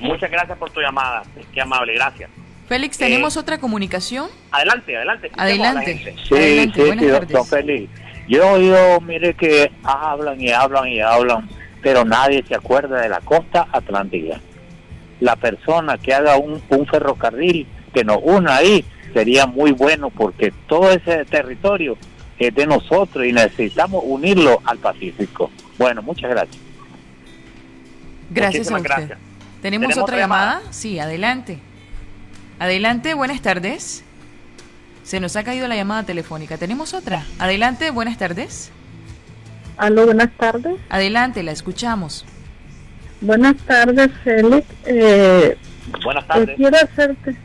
Muchas 0.00 0.30
gracias 0.30 0.56
por 0.58 0.70
tu 0.70 0.80
llamada. 0.80 1.22
Qué 1.52 1.60
amable, 1.60 1.94
gracias. 1.94 2.30
Félix, 2.68 2.98
¿tenemos 2.98 3.36
eh, 3.36 3.40
otra 3.40 3.58
comunicación? 3.58 4.28
Adelante, 4.50 4.96
adelante. 4.96 5.30
Adelante. 5.36 6.14
Sí, 6.28 6.34
adelante. 6.34 6.98
sí, 6.98 7.06
doctor 7.06 7.46
Félix. 7.46 7.90
Yo 8.28 8.46
oído, 8.52 9.00
mire 9.00 9.34
que 9.34 9.72
hablan 9.82 10.38
y 10.38 10.50
hablan 10.50 10.88
y 10.88 11.00
hablan, 11.00 11.48
pero 11.82 12.04
nadie 12.04 12.44
se 12.46 12.54
acuerda 12.54 13.00
de 13.00 13.08
la 13.08 13.20
costa 13.20 13.66
atlántica. 13.72 14.38
La 15.20 15.34
persona 15.36 15.96
que 15.96 16.12
haga 16.12 16.36
un, 16.36 16.62
un 16.68 16.86
ferrocarril 16.86 17.66
que 17.94 18.04
nos 18.04 18.18
una 18.22 18.56
ahí 18.56 18.84
sería 19.14 19.46
muy 19.46 19.72
bueno 19.72 20.10
porque 20.10 20.52
todo 20.68 20.90
ese 20.90 21.24
territorio 21.24 21.96
es 22.38 22.54
de 22.54 22.66
nosotros 22.66 23.24
y 23.24 23.32
necesitamos 23.32 24.02
unirlo 24.04 24.60
al 24.64 24.78
Pacífico. 24.78 25.50
Bueno, 25.78 26.02
muchas 26.02 26.30
gracias. 26.30 26.62
Gracias 28.30 28.70
a 28.70 28.78
Gracias. 28.78 29.18
¿Tenemos, 29.62 29.96
otra, 29.96 30.16
llamada? 30.16 30.62
Sí, 30.70 30.98
adelante. 30.98 31.58
Adelante, 32.58 33.14
buenas 33.14 33.40
tardes. 33.42 34.04
Se 35.02 35.20
nos 35.20 35.36
ha 35.36 35.42
caído 35.42 35.66
la 35.68 35.76
llamada 35.76 36.04
telefónica. 36.04 36.58
¿Tenemos 36.58 36.94
otra? 36.94 37.24
Adelante, 37.38 37.90
buenas 37.90 38.18
tardes. 38.18 38.70
Aló, 39.76 40.04
buenas 40.04 40.30
tardes. 40.36 40.76
Adelante, 40.90 41.42
la 41.42 41.52
escuchamos. 41.52 42.24
Buenas 43.20 43.56
tardes, 43.58 44.10
Félix. 44.22 44.66
Eh, 44.86 45.56
buenas 46.04 46.26
tardes. 46.26 46.56
quiero 46.56 46.76
hacerte 46.76 47.36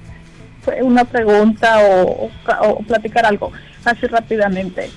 una 0.82 1.04
pregunta 1.04 1.80
o, 1.80 2.30
o 2.62 2.80
platicar 2.84 3.26
algo 3.26 3.52
así 3.86 4.08
rápidamente. 4.08 4.90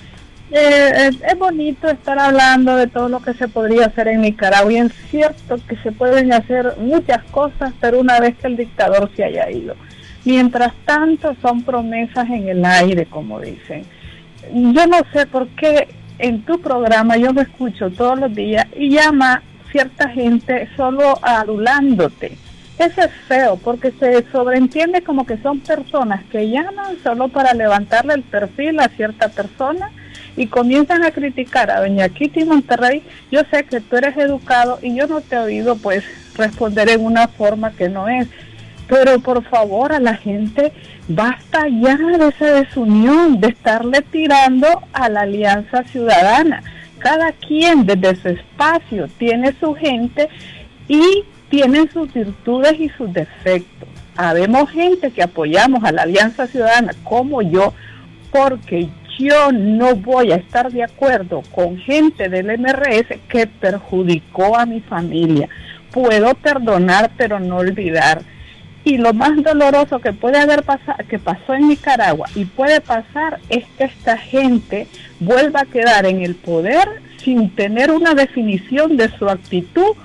Eh, 0.49 1.09
es 1.27 1.37
bonito 1.37 1.89
estar 1.89 2.17
hablando 2.17 2.77
de 2.77 2.87
todo 2.87 3.09
lo 3.09 3.21
que 3.21 3.33
se 3.33 3.49
podría 3.49 3.87
hacer 3.87 4.07
en 4.07 4.21
Nicaragua 4.21 4.71
y 4.71 4.77
es 4.77 4.93
cierto 5.09 5.57
que 5.67 5.75
se 5.77 5.91
pueden 5.91 6.31
hacer 6.31 6.75
muchas 6.77 7.21
cosas, 7.31 7.73
pero 7.81 7.99
una 7.99 8.19
vez 8.21 8.37
que 8.37 8.47
el 8.47 8.55
dictador 8.55 9.11
se 9.15 9.25
haya 9.25 9.49
ido. 9.51 9.75
Mientras 10.23 10.73
tanto 10.85 11.35
son 11.41 11.63
promesas 11.63 12.29
en 12.29 12.47
el 12.47 12.63
aire, 12.63 13.05
como 13.05 13.41
dicen. 13.41 13.83
Yo 14.53 14.87
no 14.87 14.99
sé 15.11 15.25
por 15.25 15.47
qué 15.49 15.89
en 16.19 16.41
tu 16.43 16.59
programa 16.61 17.17
yo 17.17 17.33
me 17.33 17.41
escucho 17.41 17.89
todos 17.89 18.17
los 18.17 18.33
días 18.33 18.65
y 18.75 18.89
llama 18.89 19.43
cierta 19.71 20.09
gente 20.09 20.69
solo 20.77 21.19
adulándote. 21.21 22.37
Eso 22.79 23.01
es 23.01 23.11
feo 23.27 23.57
porque 23.57 23.91
se 23.91 24.23
sobreentiende 24.31 25.01
como 25.01 25.25
que 25.25 25.37
son 25.37 25.59
personas 25.59 26.23
que 26.31 26.49
llaman 26.49 26.97
solo 27.03 27.27
para 27.27 27.53
levantarle 27.53 28.13
el 28.13 28.23
perfil 28.23 28.79
a 28.79 28.87
cierta 28.89 29.27
persona 29.29 29.91
y 30.37 30.47
comienzan 30.47 31.03
a 31.03 31.11
criticar 31.11 31.69
a 31.71 31.81
doña 31.81 32.07
Kitty 32.09 32.45
Monterrey, 32.45 33.03
yo 33.31 33.41
sé 33.51 33.65
que 33.65 33.81
tú 33.81 33.97
eres 33.97 34.15
educado 34.15 34.79
y 34.81 34.95
yo 34.95 35.07
no 35.07 35.19
te 35.19 35.35
he 35.35 35.39
oído 35.39 35.75
pues 35.75 36.03
responder 36.37 36.89
en 36.89 37.03
una 37.03 37.27
forma 37.27 37.71
que 37.71 37.89
no 37.89 38.07
es. 38.07 38.27
Pero 38.87 39.19
por 39.19 39.43
favor 39.43 39.91
a 39.91 39.99
la 39.99 40.15
gente 40.15 40.71
basta 41.09 41.67
ya 41.67 41.97
de 41.97 42.27
esa 42.29 42.45
desunión, 42.45 43.41
de 43.41 43.49
estarle 43.49 44.01
tirando 44.03 44.67
a 44.93 45.09
la 45.09 45.21
alianza 45.21 45.83
ciudadana. 45.83 46.63
Cada 46.99 47.31
quien 47.31 47.85
desde 47.85 48.15
su 48.15 48.29
espacio 48.29 49.07
tiene 49.17 49.53
su 49.59 49.73
gente 49.73 50.29
y 50.87 51.23
tienen 51.49 51.89
sus 51.91 52.13
virtudes 52.13 52.79
y 52.79 52.89
sus 52.89 53.11
defectos. 53.11 53.89
Habemos 54.15 54.69
gente 54.71 55.11
que 55.11 55.21
apoyamos 55.21 55.83
a 55.83 55.91
la 55.91 56.03
Alianza 56.03 56.47
Ciudadana 56.47 56.93
como 57.03 57.41
yo, 57.41 57.73
porque 58.31 58.89
yo 59.17 59.51
no 59.51 59.95
voy 59.95 60.31
a 60.31 60.35
estar 60.35 60.71
de 60.71 60.83
acuerdo 60.83 61.41
con 61.53 61.77
gente 61.77 62.29
del 62.29 62.57
MRS 62.59 63.19
que 63.27 63.47
perjudicó 63.47 64.57
a 64.57 64.65
mi 64.65 64.81
familia. 64.81 65.49
Puedo 65.91 66.33
perdonar, 66.35 67.11
pero 67.17 67.39
no 67.39 67.57
olvidar. 67.57 68.21
Y 68.83 68.97
lo 68.97 69.13
más 69.13 69.43
doloroso 69.43 69.99
que 69.99 70.13
puede 70.13 70.39
haber 70.39 70.63
pasado, 70.63 70.99
que 71.09 71.19
pasó 71.19 71.53
en 71.53 71.67
Nicaragua 71.67 72.27
y 72.35 72.45
puede 72.45 72.79
pasar 72.79 73.39
es 73.49 73.65
que 73.77 73.85
esta 73.85 74.17
gente 74.17 74.87
vuelva 75.19 75.61
a 75.61 75.65
quedar 75.65 76.05
en 76.05 76.21
el 76.21 76.35
poder 76.35 77.01
sin 77.17 77.49
tener 77.49 77.91
una 77.91 78.13
definición 78.13 78.95
de 78.95 79.09
su 79.17 79.27
actitud 79.27 79.95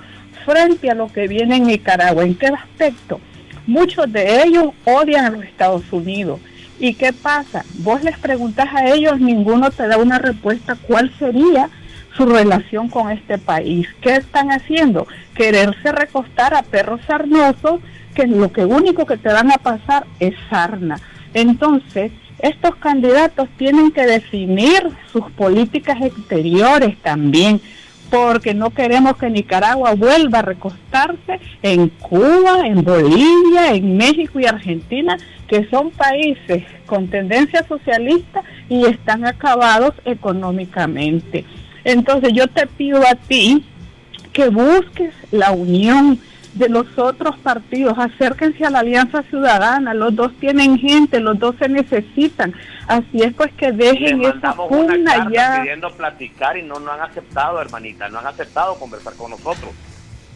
frente 0.45 0.89
a 0.89 0.95
lo 0.95 1.07
que 1.07 1.27
viene 1.27 1.57
en 1.57 1.67
Nicaragua. 1.67 2.23
¿En 2.23 2.35
qué 2.35 2.47
aspecto? 2.47 3.21
Muchos 3.65 4.11
de 4.11 4.43
ellos 4.43 4.73
odian 4.83 5.25
a 5.25 5.29
los 5.29 5.43
Estados 5.45 5.83
Unidos. 5.91 6.41
¿Y 6.83 6.95
qué 6.95 7.13
pasa? 7.13 7.63
Vos 7.75 8.03
les 8.03 8.17
preguntas 8.17 8.67
a 8.75 8.89
ellos, 8.89 9.17
ninguno 9.17 9.71
te 9.71 9.87
da 9.87 9.97
una 9.97 10.19
respuesta 10.19 10.75
cuál 10.75 11.13
sería 11.17 11.69
su 12.17 12.25
relación 12.25 12.89
con 12.89 13.09
este 13.09 13.37
país. 13.37 13.87
¿Qué 14.01 14.17
están 14.17 14.51
haciendo? 14.51 15.07
Quererse 15.33 15.93
recostar 15.93 16.53
a 16.53 16.61
perros 16.61 16.99
sarnosos 17.07 17.79
que 18.13 18.27
lo 18.27 18.51
que 18.51 18.65
único 18.65 19.05
que 19.05 19.15
te 19.15 19.31
van 19.31 19.49
a 19.49 19.59
pasar 19.59 20.05
es 20.19 20.35
sarna. 20.49 20.99
Entonces, 21.33 22.11
estos 22.39 22.75
candidatos 22.75 23.47
tienen 23.55 23.89
que 23.91 24.05
definir 24.05 24.89
sus 25.09 25.31
políticas 25.31 26.01
exteriores 26.01 27.01
también 27.01 27.61
porque 28.13 28.53
no 28.53 28.69
queremos 28.69 29.17
que 29.17 29.27
Nicaragua 29.27 29.95
vuelva 29.95 30.39
a 30.39 30.43
recostarse 30.43 31.39
en 31.63 31.89
Cuba, 31.89 32.67
en 32.67 32.83
Bolivia, 32.83 33.73
en 33.73 33.97
México 33.97 34.39
y 34.39 34.45
Argentina, 34.45 35.17
que 35.53 35.69
son 35.69 35.91
países 35.91 36.63
con 36.87 37.09
tendencia 37.09 37.63
socialista 37.67 38.41
y 38.69 38.87
están 38.87 39.23
acabados 39.23 39.93
económicamente. 40.03 41.45
Entonces 41.83 42.33
yo 42.33 42.47
te 42.47 42.65
pido 42.65 43.05
a 43.07 43.13
ti 43.13 43.63
que 44.31 44.49
busques 44.49 45.13
la 45.29 45.51
unión 45.51 46.19
de 46.55 46.69
los 46.69 46.87
otros 46.97 47.37
partidos, 47.37 47.99
acérquense 47.99 48.65
a 48.65 48.71
la 48.71 48.79
Alianza 48.79 49.21
Ciudadana, 49.29 49.93
los 49.93 50.15
dos 50.15 50.33
tienen 50.39 50.79
gente, 50.79 51.19
los 51.19 51.37
dos 51.37 51.55
se 51.59 51.69
necesitan, 51.69 52.55
así 52.87 53.21
es 53.21 53.35
pues 53.35 53.53
que 53.53 53.71
dejen 53.71 54.23
esa 54.23 54.55
pugna 54.55 55.29
ya. 55.31 55.61
pidiendo 55.61 55.91
platicar 55.91 56.57
y 56.57 56.63
no, 56.63 56.79
no 56.79 56.93
han 56.93 57.01
aceptado, 57.01 57.61
hermanita, 57.61 58.09
no 58.09 58.17
han 58.17 58.25
aceptado 58.25 58.73
conversar 58.79 59.13
con 59.13 59.29
nosotros. 59.29 59.69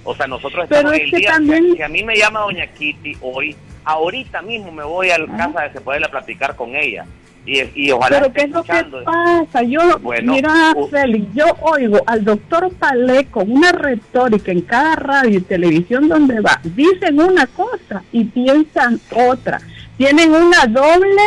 O 0.03 0.15
sea, 0.15 0.27
nosotros 0.27 0.63
estamos 0.63 0.91
Pero 0.91 1.03
el 1.03 1.12
día 1.12 1.75
que, 1.75 1.83
a 1.83 1.89
mí 1.89 2.03
me 2.03 2.15
llama 2.15 2.41
doña 2.41 2.67
Kitty 2.67 3.17
hoy, 3.21 3.55
ahorita 3.88 4.41
mismo 4.41 4.72
me 4.72 4.84
voy 4.84 5.10
a 5.12 5.17
la 5.17 5.25
ah. 5.34 5.38
casa 5.38 5.62
de 5.63 5.74
se 5.74 5.82
puede 5.82 6.08
platicar 6.10 6.56
con 6.56 6.75
ella 6.75 7.06
y, 7.48 7.91
ojalá 7.91 8.20
Pero 8.20 8.34
¿qué 8.34 8.41
es 8.41 8.50
lo 8.50 8.63
que 8.63 8.86
pasa? 9.06 9.63
Yo, 9.63 9.79
mira, 10.24 10.74
Félix, 10.91 11.27
yo 11.34 11.46
oigo 11.62 12.01
al 12.06 12.25
doctor 12.25 12.74
Palé 12.74 13.25
con 13.27 13.50
una 13.50 13.72
retórica 13.72 14.51
en 14.51 14.62
cada 14.62 14.98
radio 14.98 15.38
y 15.38 15.41
televisión 15.41 16.10
donde 16.10 16.41
va. 16.41 16.60
Dicen 16.63 17.22
una 17.22 17.48
cosa 17.48 18.03
y 18.12 18.25
piensan 18.25 19.00
otra. 19.15 19.62
Tienen 19.96 20.32
una 20.32 20.65
doble 20.67 21.22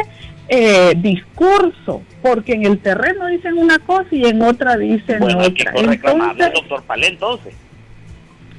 eh, 0.48 0.92
discurso, 0.96 2.02
porque 2.20 2.52
en 2.52 2.66
el 2.66 2.78
terreno 2.80 3.26
dicen 3.28 3.56
una 3.56 3.78
cosa 3.78 4.08
y 4.10 4.26
en 4.26 4.42
otra 4.42 4.76
dicen 4.76 5.22
otra. 5.22 5.72
Entonces, 5.74 6.52
doctor 6.52 6.82
Palé 6.82 7.06
entonces. 7.06 7.54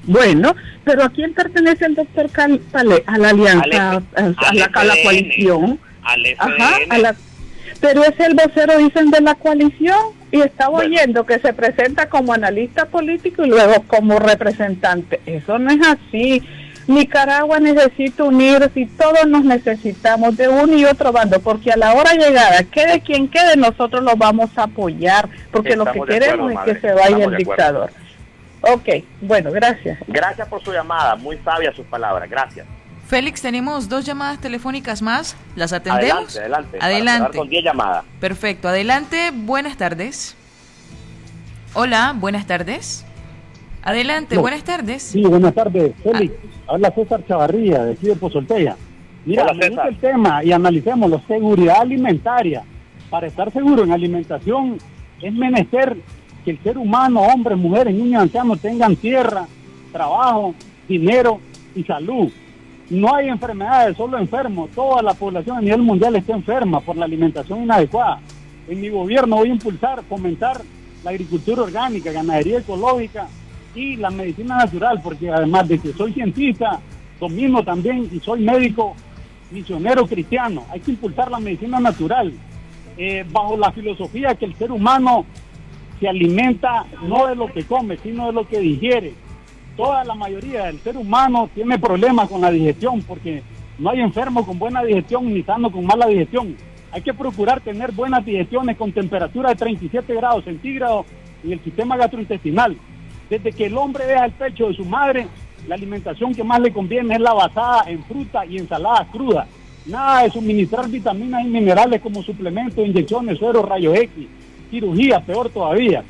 Bueno, 0.03 0.55
pero 0.83 1.03
¿a 1.03 1.09
quién 1.09 1.33
pertenece 1.33 1.85
el 1.85 1.95
doctor 1.95 2.29
Palé? 2.71 3.03
A 3.05 3.17
la 3.17 3.29
alianza, 3.29 3.91
a, 4.15 4.21
la, 4.21 4.65
a, 4.73 4.83
la, 4.83 4.95
coalición. 5.03 5.79
Al 6.03 6.25
Ajá, 6.39 6.77
a 6.89 6.97
la 6.97 7.15
pero 7.81 8.03
es 8.03 8.17
el 8.19 8.35
vocero, 8.35 8.77
dicen, 8.77 9.09
de 9.09 9.21
la 9.21 9.35
coalición 9.35 9.97
y 10.31 10.39
estaba 10.41 10.77
oyendo 10.79 11.25
que 11.25 11.39
se 11.39 11.51
presenta 11.51 12.07
como 12.07 12.31
analista 12.31 12.85
político 12.85 13.43
y 13.43 13.49
luego 13.49 13.83
como 13.87 14.19
representante. 14.19 15.19
Eso 15.25 15.57
no 15.57 15.71
es 15.71 15.79
así. 15.85 16.43
Nicaragua 16.87 17.59
necesita 17.59 18.23
unirse 18.23 18.81
y 18.81 18.85
todos 18.85 19.25
nos 19.27 19.43
necesitamos 19.43 20.37
de 20.37 20.47
uno 20.47 20.75
y 20.75 20.85
otro 20.85 21.11
bando, 21.11 21.39
porque 21.39 21.71
a 21.71 21.77
la 21.77 21.93
hora 21.93 22.13
llegada, 22.13 22.63
quede 22.63 23.01
quien 23.01 23.27
quede, 23.27 23.55
nosotros 23.55 24.03
lo 24.03 24.15
vamos 24.15 24.49
a 24.57 24.63
apoyar, 24.63 25.29
porque 25.51 25.75
lo 25.75 25.85
que 25.85 26.01
queremos 26.01 26.51
es 26.51 26.59
que 26.59 26.81
se 26.81 26.93
vaya 26.93 27.25
el 27.25 27.37
dictador. 27.37 27.91
Ok, 28.61 28.89
bueno, 29.21 29.51
gracias. 29.51 29.99
Gracias 30.07 30.47
por 30.47 30.63
su 30.63 30.71
llamada, 30.71 31.15
muy 31.15 31.37
sabia 31.37 31.73
sus 31.73 31.85
palabras, 31.87 32.29
gracias. 32.29 32.67
Félix, 33.07 33.41
tenemos 33.41 33.89
dos 33.89 34.05
llamadas 34.05 34.39
telefónicas 34.39 35.01
más. 35.01 35.35
¿Las 35.55 35.73
atendemos? 35.73 36.37
Adelante, 36.37 36.39
adelante. 36.39 36.77
Adelante. 36.79 37.37
Con 37.37 37.49
10 37.49 37.63
llamadas. 37.65 38.05
Perfecto. 38.21 38.69
Adelante. 38.69 39.31
Buenas 39.33 39.75
tardes. 39.75 40.37
Hola, 41.73 42.15
buenas 42.15 42.47
tardes. 42.47 43.05
Adelante, 43.83 44.37
buenas 44.37 44.63
tardes. 44.63 45.03
Sí, 45.03 45.23
buenas 45.23 45.53
tardes, 45.53 45.93
Félix. 46.03 46.33
Ah. 46.67 46.73
Habla 46.73 46.91
César 46.91 47.25
Chavarría, 47.27 47.83
de 47.83 47.93
aquí 47.93 48.07
de 48.07 48.15
Pozolteya. 48.15 48.77
Mira, 49.25 49.45
Hola, 49.45 49.87
el 49.89 49.97
tema 49.97 50.43
y 50.43 50.51
analicemos 50.51 51.09
la 51.09 51.19
seguridad 51.27 51.81
alimentaria. 51.81 52.63
Para 53.09 53.27
estar 53.27 53.51
seguro 53.51 53.83
en 53.83 53.91
alimentación 53.91 54.77
es 55.21 55.33
menester 55.33 55.97
que 56.43 56.51
el 56.51 56.59
ser 56.63 56.77
humano, 56.77 57.21
hombres, 57.21 57.57
mujeres, 57.57 57.93
niños, 57.93 58.23
ancianos 58.23 58.59
tengan 58.59 58.95
tierra, 58.95 59.47
trabajo, 59.91 60.55
dinero 60.87 61.39
y 61.75 61.83
salud. 61.83 62.31
No 62.89 63.15
hay 63.15 63.29
enfermedades, 63.29 63.95
solo 63.95 64.17
enfermos. 64.17 64.69
Toda 64.71 65.01
la 65.01 65.13
población 65.13 65.57
a 65.57 65.61
nivel 65.61 65.81
mundial 65.81 66.15
está 66.15 66.33
enferma 66.33 66.81
por 66.81 66.97
la 66.97 67.05
alimentación 67.05 67.63
inadecuada. 67.63 68.19
En 68.67 68.81
mi 68.81 68.89
gobierno 68.89 69.37
voy 69.37 69.49
a 69.49 69.53
impulsar, 69.53 70.03
fomentar 70.03 70.61
la 71.03 71.11
agricultura 71.11 71.63
orgánica, 71.63 72.11
ganadería 72.11 72.59
ecológica 72.59 73.27
y 73.73 73.95
la 73.95 74.09
medicina 74.09 74.57
natural, 74.57 74.99
porque 75.01 75.29
además 75.29 75.67
de 75.67 75.79
que 75.79 75.93
soy 75.93 76.13
cientista, 76.13 76.79
domino 77.19 77.63
también 77.63 78.09
y 78.11 78.19
soy 78.19 78.41
médico 78.41 78.95
misionero 79.51 80.05
cristiano. 80.05 80.65
Hay 80.69 80.79
que 80.79 80.91
impulsar 80.91 81.29
la 81.31 81.39
medicina 81.39 81.79
natural, 81.79 82.33
eh, 82.97 83.25
bajo 83.31 83.57
la 83.57 83.71
filosofía 83.71 84.35
que 84.35 84.45
el 84.45 84.55
ser 84.55 84.71
humano 84.71 85.25
se 86.01 86.09
alimenta 86.09 86.85
no 87.07 87.27
de 87.27 87.35
lo 87.35 87.47
que 87.47 87.63
come, 87.63 87.95
sino 87.97 88.27
de 88.27 88.33
lo 88.33 88.45
que 88.45 88.59
digiere 88.59 89.13
toda 89.75 90.03
la 90.03 90.15
mayoría 90.15 90.65
del 90.65 90.79
ser 90.79 90.97
humano 90.97 91.49
tiene 91.53 91.79
problemas 91.79 92.29
con 92.29 92.41
la 92.41 92.51
digestión 92.51 93.01
porque 93.01 93.41
no 93.79 93.89
hay 93.89 94.01
enfermo 94.01 94.45
con 94.45 94.59
buena 94.59 94.83
digestión 94.83 95.33
ni 95.33 95.43
sano 95.43 95.71
con 95.71 95.85
mala 95.85 96.07
digestión. 96.07 96.55
Hay 96.91 97.01
que 97.01 97.13
procurar 97.13 97.61
tener 97.61 97.91
buenas 97.91 98.25
digestiones 98.25 98.77
con 98.77 98.91
temperatura 98.91 99.49
de 99.49 99.55
37 99.55 100.13
grados 100.13 100.43
centígrados 100.43 101.05
en 101.43 101.53
el 101.53 101.63
sistema 101.63 101.97
gastrointestinal. 101.97 102.77
Desde 103.29 103.51
que 103.53 103.65
el 103.65 103.77
hombre 103.77 104.05
deja 104.05 104.25
el 104.25 104.33
pecho 104.33 104.67
de 104.67 104.75
su 104.75 104.83
madre, 104.83 105.25
la 105.67 105.75
alimentación 105.75 106.35
que 106.35 106.43
más 106.43 106.59
le 106.59 106.73
conviene 106.73 107.15
es 107.15 107.21
la 107.21 107.33
basada 107.33 107.85
en 107.87 108.03
fruta 108.03 108.45
y 108.45 108.57
ensaladas 108.57 109.07
crudas. 109.07 109.47
Nada 109.85 110.23
de 110.23 110.31
suministrar 110.31 110.89
vitaminas 110.89 111.43
y 111.43 111.47
minerales 111.47 112.01
como 112.01 112.21
suplementos, 112.21 112.85
inyecciones, 112.85 113.39
suero, 113.39 113.63
rayos 113.63 113.97
X, 113.97 114.27
cirugía, 114.71 115.19
peor 115.19 115.49
todavía. 115.49 116.03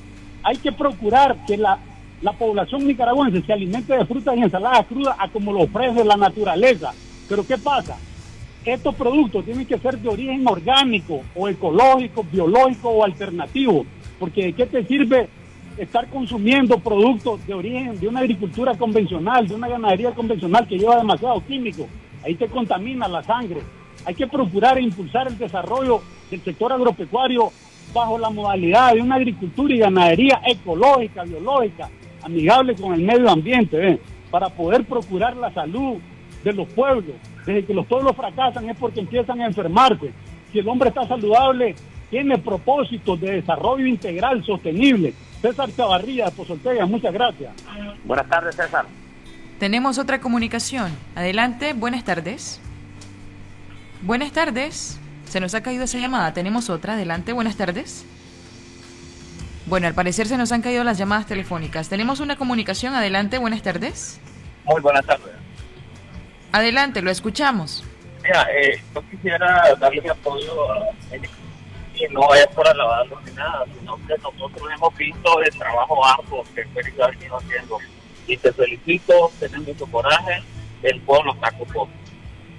Hay 0.43 0.56
que 0.58 0.71
procurar 0.71 1.36
que 1.45 1.58
la 1.58 1.78
la 2.21 2.34
población 2.34 2.86
nicaragüense 2.86 3.41
se 3.41 3.54
alimente 3.54 3.97
de 3.97 4.06
frutas 4.06 4.38
y 4.38 4.43
ensaladas 4.43 4.86
crudas 4.86 5.15
a 5.17 5.28
como 5.28 5.52
lo 5.52 5.62
ofrece 5.62 6.04
la 6.06 6.15
naturaleza. 6.15 6.93
Pero 7.28 7.45
¿qué 7.45 7.58
pasa? 7.58 7.97
Estos 8.63 8.93
productos 8.93 9.43
tienen 9.43 9.65
que 9.65 9.80
ser 9.80 9.97
de 9.97 10.08
origen 10.08 10.47
orgánico 10.47 11.21
o 11.36 11.50
ecológico, 11.50 12.24
biológico 12.32 12.89
o 12.89 13.04
alternativo. 13.04 13.86
Porque 14.19 14.45
¿de 14.45 14.54
qué 14.54 14.67
te 14.67 14.86
sirve 14.86 15.30
estar 15.78 16.08
consumiendo 16.10 16.78
productos 16.78 17.45
de 17.47 17.56
origen 17.56 18.00
de 18.00 18.08
una 18.08 18.19
agricultura 18.19 18.76
convencional, 18.78 19.47
de 19.47 19.56
una 19.56 19.67
ganadería 19.67 20.12
convencional 20.12 20.67
que 20.67 20.78
lleva 20.78 20.97
demasiado 20.97 21.43
químico? 21.47 21.88
Ahí 22.24 22.36
te 22.36 22.47
contamina 22.47 23.08
la 23.08 23.24
sangre. 23.24 23.62
Hay 24.06 24.13
que 24.13 24.28
procurar 24.28 24.80
impulsar 24.80 25.28
el 25.28 25.39
desarrollo 25.39 26.02
del 26.30 26.43
sector 26.43 26.71
agropecuario 26.71 27.52
bajo 27.93 28.17
la 28.17 28.30
modalidad 28.30 28.93
de 28.93 29.01
una 29.01 29.15
agricultura 29.15 29.73
y 29.73 29.80
ganadería 29.80 30.41
ecológica, 30.45 31.23
biológica, 31.23 31.89
amigable 32.23 32.75
con 32.75 32.93
el 32.93 33.01
medio 33.01 33.30
ambiente, 33.30 33.99
para 34.30 34.49
poder 34.49 34.86
procurar 34.86 35.36
la 35.36 35.54
salud 35.54 35.97
de 36.43 36.54
los 36.54 36.67
pueblos. 36.69 37.15
Desde 37.45 37.65
que 37.65 37.73
los 37.73 37.86
pueblos 37.86 38.15
fracasan 38.15 38.69
es 38.69 38.77
porque 38.77 38.99
empiezan 38.99 39.41
a 39.41 39.47
enfermarse. 39.47 40.12
Si 40.51 40.60
el 40.60 40.67
hombre 40.67 40.89
está 40.89 41.08
saludable, 41.08 41.75
tiene 42.10 42.38
propósitos 42.38 43.19
de 43.19 43.36
desarrollo 43.36 43.86
integral, 43.86 44.43
sostenible. 44.45 45.13
César 45.41 45.69
Chavarría 45.75 46.25
de 46.25 46.32
Pozoltega, 46.32 46.86
muchas 46.86 47.13
gracias. 47.13 47.51
Buenas 48.04 48.27
tardes, 48.27 48.56
César. 48.56 48.86
Tenemos 49.60 49.97
otra 49.97 50.19
comunicación. 50.19 50.91
Adelante, 51.15 51.73
buenas 51.73 52.04
tardes. 52.04 52.62
Buenas 54.01 54.32
tardes. 54.32 54.99
Se 55.32 55.39
nos 55.39 55.56
ha 55.56 55.63
caído 55.63 55.86
esa 55.86 55.98
llamada. 55.98 56.34
Tenemos 56.34 56.70
otra. 56.70 56.96
Adelante, 56.96 57.32
buenas 57.32 57.56
tardes. 57.56 58.04
Bueno, 59.65 59.88
al 59.88 59.94
parecer 59.94 60.28
se 60.28 60.36
nos 60.36 60.52
han 60.52 60.62
caído 60.62 60.84
las 60.84 60.98
llamadas 60.98 61.26
telefónicas. 61.26 61.88
Tenemos 61.88 62.20
una 62.20 62.36
comunicación. 62.36 62.94
Adelante, 62.94 63.38
buenas 63.38 63.62
tardes. 63.62 64.20
Muy 64.65 64.82
buenas 64.82 65.06
tardes. 65.06 65.32
Adelante, 66.52 67.02
lo 67.02 67.12
escuchamos. 67.12 67.82
Mira, 68.22 68.46
eh, 68.54 68.84
yo 68.94 69.02
quisiera 69.10 69.74
darle 69.80 70.02
mi 70.02 70.10
apoyo 70.10 70.70
a 70.70 70.88
y 71.96 72.13
no 72.13 72.34
es 72.34 72.48
por 72.48 72.67
alabarlo 72.67 73.22
ni 73.22 73.32
nada, 73.32 73.63
sino 73.80 73.96
que 74.06 74.17
nosotros 74.17 74.70
hemos 74.76 74.98
visto 74.98 75.41
el 75.44 75.58
trabajo 75.58 76.06
arduo 76.06 76.44
que 76.54 76.65
Félix 76.65 77.00
ha 77.00 77.08
venido 77.08 77.38
haciendo. 77.38 77.78
Y 78.28 78.36
te 78.36 78.52
felicito, 78.52 79.32
tenés 79.39 79.62
mucho 79.62 79.86
coraje, 79.88 80.44
el 80.84 81.00
pueblo 81.02 81.34
está 81.36 81.52
con 81.54 81.89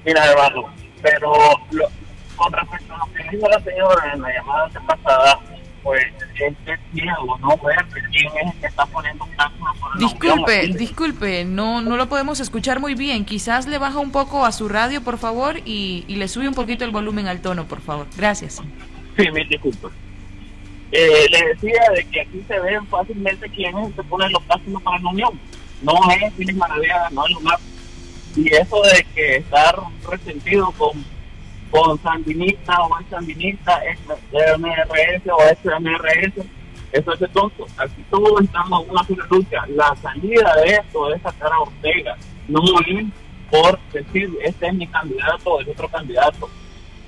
Mira, 0.06 0.24
hermano, 0.24 0.72
pero 1.02 1.34
lo, 1.70 1.90
con 2.36 2.52
respecto 2.52 2.94
a 2.94 2.98
lo 2.98 3.12
que 3.12 3.36
dijo 3.36 3.48
la 3.48 3.60
señora 3.60 4.12
en 4.12 4.22
la 4.22 4.32
llamada 4.32 4.68
pasada, 4.86 5.38
pues 5.82 6.04
este 6.34 6.78
ciego, 6.92 7.38
no 7.38 7.56
ver 7.58 7.84
quién 8.10 8.26
es 8.26 8.54
el 8.54 8.60
que 8.60 8.66
está 8.66 8.86
poniendo 8.86 9.26
Disculpe, 9.98 10.68
disculpe, 10.68 11.44
no, 11.44 11.80
no 11.80 11.96
lo 11.96 12.08
podemos 12.08 12.40
escuchar 12.40 12.80
muy 12.80 12.94
bien. 12.94 13.24
Quizás 13.24 13.66
le 13.66 13.78
baja 13.78 13.98
un 13.98 14.10
poco 14.10 14.44
a 14.44 14.52
su 14.52 14.68
radio, 14.68 15.02
por 15.02 15.18
favor, 15.18 15.58
y, 15.64 16.04
y 16.08 16.16
le 16.16 16.28
sube 16.28 16.48
un 16.48 16.54
poquito 16.54 16.84
el 16.84 16.90
volumen 16.90 17.26
al 17.26 17.40
tono, 17.40 17.66
por 17.66 17.80
favor. 17.80 18.06
Gracias. 18.16 18.62
Sí, 19.16 19.30
mil 19.30 19.48
disculpas. 19.48 19.92
Eh, 20.92 21.26
le 21.30 21.46
decía 21.48 21.82
de 21.94 22.04
que 22.04 22.20
aquí 22.20 22.44
se 22.46 22.60
ven 22.60 22.86
fácilmente 22.86 23.48
quién 23.50 23.76
es 23.76 23.88
el 23.88 23.94
que 23.94 24.02
pone 24.04 24.28
los 24.30 24.42
casos 24.44 24.82
para 24.82 24.98
la 24.98 25.10
unión. 25.10 25.40
No 25.82 25.94
es 26.10 26.34
Félix 26.34 26.56
Maravilla, 26.56 27.08
no 27.10 27.26
es 27.26 27.40
más. 27.42 27.60
Y 28.36 28.54
eso 28.54 28.80
de 28.82 29.04
que 29.14 29.36
estar 29.36 29.74
resentido 30.08 30.70
con 30.72 31.04
con 31.72 31.98
sandinista 32.02 32.80
o 32.82 32.90
sandinista, 33.08 33.80
MRS 34.30 35.22
o 35.26 35.38
SMRS, 35.40 36.46
eso 36.92 37.12
es 37.14 37.32
tonto. 37.32 37.66
Aquí 37.78 38.04
todos 38.10 38.42
estamos 38.42 38.84
en 38.84 38.90
una 38.90 39.04
sola 39.04 39.26
lucha. 39.30 39.66
La 39.68 39.96
salida 39.96 40.54
de 40.56 40.74
esto 40.74 41.12
es 41.12 41.22
sacar 41.22 41.50
a 41.50 41.60
Ortega, 41.60 42.16
no 42.46 42.60
es 42.86 43.06
por 43.50 43.78
decir, 43.92 44.30
este 44.42 44.66
es 44.66 44.74
mi 44.74 44.86
candidato, 44.86 45.60
es 45.60 45.68
otro 45.68 45.88
candidato. 45.88 46.48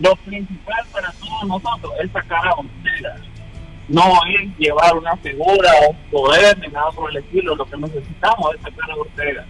Lo 0.01 0.17
principal 0.17 0.85
para 0.93 1.13
todos 1.13 1.45
nosotros 1.47 1.93
es 2.03 2.11
sacar 2.11 2.47
a 2.49 2.55
Ortega. 2.55 3.17
No 3.89 4.03
es 4.29 4.59
llevar 4.59 4.97
una 4.97 5.17
figura 5.19 5.71
o 5.89 5.95
poder 6.11 6.59
ni 6.59 6.69
nada 6.69 6.91
por 6.91 7.11
el 7.11 7.19
estilo. 7.19 7.55
Lo 7.55 7.65
que 7.65 7.77
necesitamos 7.77 8.55
es 8.55 8.63
sacar 8.63 8.91
a 8.91 8.95
Ortega. 8.95 9.47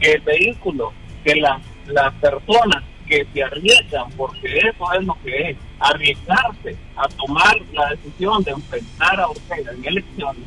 Que 0.00 0.12
el 0.12 0.20
vehículo, 0.22 0.92
que 1.24 1.36
las 1.36 1.62
las 1.86 2.14
personas 2.14 2.82
que 3.12 3.26
se 3.34 3.42
arriesgan, 3.42 4.10
porque 4.16 4.56
eso 4.56 4.92
es 4.98 5.04
lo 5.04 5.14
que 5.22 5.50
es, 5.50 5.56
arriesgarse 5.78 6.76
a 6.96 7.06
tomar 7.08 7.56
la 7.74 7.90
decisión 7.90 8.42
de 8.42 8.52
enfrentar 8.52 9.20
a 9.20 9.28
Ortega 9.28 9.72
en 9.72 9.84
elecciones, 9.84 10.44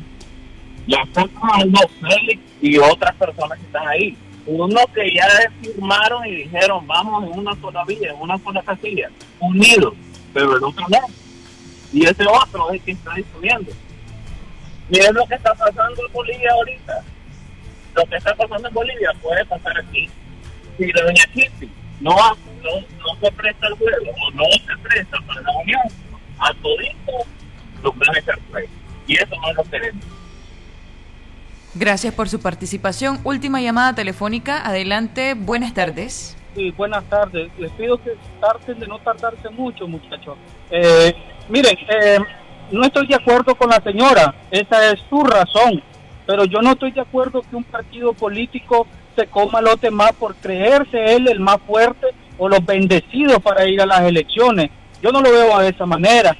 la 0.88 1.02
están 1.02 1.28
tomando 1.28 1.80
Félix 2.00 2.42
y 2.60 2.78
otras 2.78 3.14
personas 3.14 3.58
que 3.58 3.66
están 3.66 3.86
ahí. 3.86 4.16
Uno 4.46 4.80
que 4.92 5.14
ya 5.14 5.28
firmaron 5.60 6.26
y 6.26 6.36
dijeron, 6.42 6.84
vamos 6.88 7.24
en 7.24 7.38
una 7.38 7.54
sola 7.60 7.84
vía, 7.84 8.10
en 8.10 8.20
una 8.20 8.38
sola 8.38 8.62
casilla, 8.62 9.10
unidos, 9.38 9.94
pero 10.34 10.56
el 10.56 10.64
otro 10.64 10.86
no. 10.88 10.98
Y 11.92 12.04
ese 12.04 12.24
otro 12.26 12.70
es 12.70 12.74
el 12.74 12.82
que 12.82 12.92
está 12.92 13.14
discutiendo. 13.14 13.70
Miren 14.88 15.14
lo 15.14 15.26
que 15.26 15.34
está 15.34 15.54
pasando 15.54 16.06
en 16.06 16.12
Bolivia 16.12 16.50
ahorita. 16.52 17.04
Lo 17.94 18.04
que 18.06 18.16
está 18.16 18.34
pasando 18.34 18.68
en 18.68 18.74
Bolivia 18.74 19.12
puede 19.22 19.44
pasar 19.46 19.78
aquí. 19.78 20.08
Si 20.78 20.92
la 20.92 21.02
doña 21.02 21.24
Kitty 21.32 21.70
no, 22.00 22.14
no, 22.66 22.80
no 22.98 23.20
se 23.20 23.32
presta 23.32 23.66
el 23.68 23.74
juego 23.74 24.10
o 24.10 24.30
no 24.32 24.44
se 24.66 24.76
presta 24.82 25.18
para 25.26 25.40
la 25.40 25.52
unión, 25.62 25.82
a 26.38 26.52
todito 26.54 27.26
los 27.82 27.94
a 28.08 28.18
echar 28.18 28.38
Y 29.06 29.14
eso 29.14 29.34
no 29.40 29.52
lo 29.52 29.64
queremos. 29.64 30.04
Gracias 31.74 32.14
por 32.14 32.28
su 32.28 32.40
participación. 32.40 33.20
Última 33.24 33.60
llamada 33.60 33.94
telefónica. 33.94 34.66
Adelante. 34.66 35.34
Buenas 35.34 35.74
tardes. 35.74 36.36
Sí, 36.54 36.70
buenas 36.70 37.04
tardes. 37.04 37.50
Les 37.58 37.70
pido 37.72 37.98
que 37.98 38.12
traten 38.40 38.78
de 38.80 38.86
no 38.86 38.98
tardarse 39.00 39.50
mucho, 39.50 39.86
muchachos. 39.86 40.38
Eh, 40.70 41.14
miren, 41.50 41.76
eh, 41.88 42.18
no 42.72 42.82
estoy 42.82 43.06
de 43.06 43.16
acuerdo 43.16 43.54
con 43.54 43.68
la 43.68 43.80
señora. 43.82 44.34
Esa 44.50 44.90
es 44.90 45.00
su 45.10 45.22
razón. 45.22 45.82
Pero 46.26 46.44
yo 46.46 46.60
no 46.62 46.72
estoy 46.72 46.92
de 46.92 47.02
acuerdo 47.02 47.42
que 47.42 47.54
un 47.54 47.64
partido 47.64 48.14
político 48.14 48.86
se 49.14 49.26
coma 49.26 49.60
los 49.60 49.80
demás 49.80 50.12
por 50.12 50.34
creerse 50.36 51.14
él 51.14 51.28
el 51.28 51.40
más 51.40 51.58
fuerte 51.66 52.06
o 52.38 52.48
los 52.48 52.64
bendecidos 52.64 53.40
para 53.42 53.68
ir 53.68 53.80
a 53.80 53.86
las 53.86 54.02
elecciones. 54.02 54.70
Yo 55.02 55.10
no 55.10 55.20
lo 55.20 55.30
veo 55.30 55.58
de 55.58 55.68
esa 55.68 55.86
manera. 55.86 56.36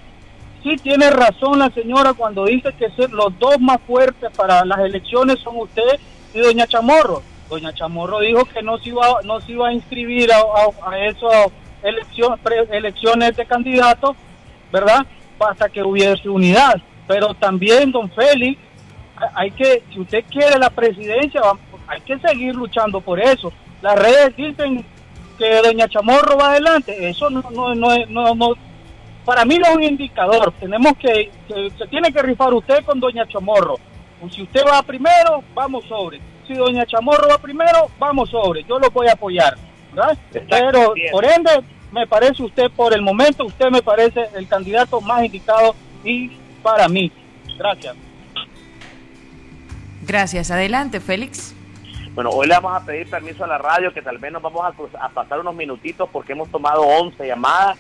Sí 0.63 0.77
tiene 0.83 1.11
razón 1.11 1.59
la 1.59 1.71
señora 1.71 2.13
cuando 2.15 2.45
dice 2.45 2.73
que 2.79 2.89
los 3.09 3.39
dos 3.39 3.61
más 3.61 3.79
fuertes 3.87 4.31
para 4.37 4.65
las 4.65 4.79
elecciones 4.81 5.39
son 5.41 5.57
usted 5.59 6.01
y 6.35 6.41
doña 6.41 6.67
Chamorro. 6.67 7.23
Doña 7.49 7.73
Chamorro 7.73 8.21
dijo 8.21 8.45
que 8.47 8.63
no 8.63 8.79
se 8.79 8.89
iba, 8.89 9.21
no 9.25 9.41
se 9.41 9.53
iba 9.53 9.69
a 9.69 9.73
inscribir 9.73 10.31
a, 10.33 10.41
a, 10.91 10.99
esas 11.07 11.53
elecciones, 11.83 12.41
elecciones 12.73 13.37
de 13.37 13.47
candidatos, 13.47 14.17
¿verdad? 14.73 15.07
Hasta 15.39 15.69
que 15.69 15.83
hubiese 15.83 16.29
unidad. 16.29 16.75
Pero 17.07 17.35
también, 17.35 17.93
don 17.93 18.11
Félix, 18.11 18.59
hay 19.35 19.53
que, 19.53 19.85
si 19.93 20.01
usted 20.01 20.25
quiere 20.29 20.59
la 20.59 20.71
presidencia, 20.71 21.41
hay 21.87 22.01
que 22.01 22.19
seguir 22.19 22.55
luchando 22.55 23.01
por 23.01 23.21
eso. 23.21 23.53
Las 23.81 23.97
redes 23.97 24.37
dicen 24.37 24.85
que 25.39 25.63
Doña 25.63 25.89
Chamorro 25.89 26.37
va 26.37 26.51
adelante, 26.51 27.09
eso 27.09 27.31
no, 27.31 27.43
no, 27.51 27.75
no, 27.75 28.35
no, 28.35 28.55
para 29.25 29.45
mí 29.45 29.59
no 29.59 29.67
es 29.67 29.77
un 29.77 29.83
indicador. 29.83 30.53
Tenemos 30.59 30.93
que, 30.99 31.31
se 31.77 31.87
tiene 31.89 32.13
que 32.13 32.23
rifar 32.23 32.55
usted 32.55 32.85
con 32.85 33.01
Doña 33.01 33.27
Chamorro. 33.27 33.77
Si 34.31 34.43
usted 34.43 34.63
va 34.67 34.83
primero, 34.83 35.43
vamos 35.53 35.85
sobre. 35.87 36.21
Si 36.47 36.55
Doña 36.55 36.87
Chamorro 36.87 37.29
va 37.29 37.39
primero, 37.39 37.91
vamos 37.99 38.31
sobre. 38.31 38.63
Yo 38.65 38.79
lo 38.79 38.91
voy 38.91 39.09
a 39.09 39.13
apoyar. 39.13 39.57
¿verdad? 39.93 40.17
Pero 40.31 40.95
por 41.11 41.25
ende, 41.25 41.51
me 41.91 42.07
parece 42.07 42.43
usted 42.43 42.71
por 42.71 42.95
el 42.95 43.03
momento, 43.03 43.45
usted 43.45 43.71
me 43.71 43.83
parece 43.83 44.29
el 44.35 44.47
candidato 44.47 45.01
más 45.01 45.25
indicado 45.25 45.75
y 46.05 46.31
para 46.63 46.89
mí. 46.89 47.11
Gracias. 47.59 47.97
Gracias. 50.07 50.51
Adelante, 50.53 51.01
Félix. 51.01 51.56
Bueno, 52.17 52.31
hoy 52.31 52.47
le 52.47 52.55
vamos 52.55 52.73
a 52.75 52.83
pedir 52.83 53.11
permiso 53.11 53.45
a 53.45 53.47
la 53.47 53.59
radio 53.59 53.93
que 53.93 54.01
tal 54.01 54.17
vez 54.17 54.33
nos 54.33 54.41
vamos 54.41 54.65
a, 54.99 55.09
pasar 55.11 55.39
unos 55.39 55.55
minutitos 55.55 56.09
porque 56.11 56.33
hemos 56.33 56.51
tomado 56.51 56.81
11 56.81 57.27
llamadas. 57.27 57.77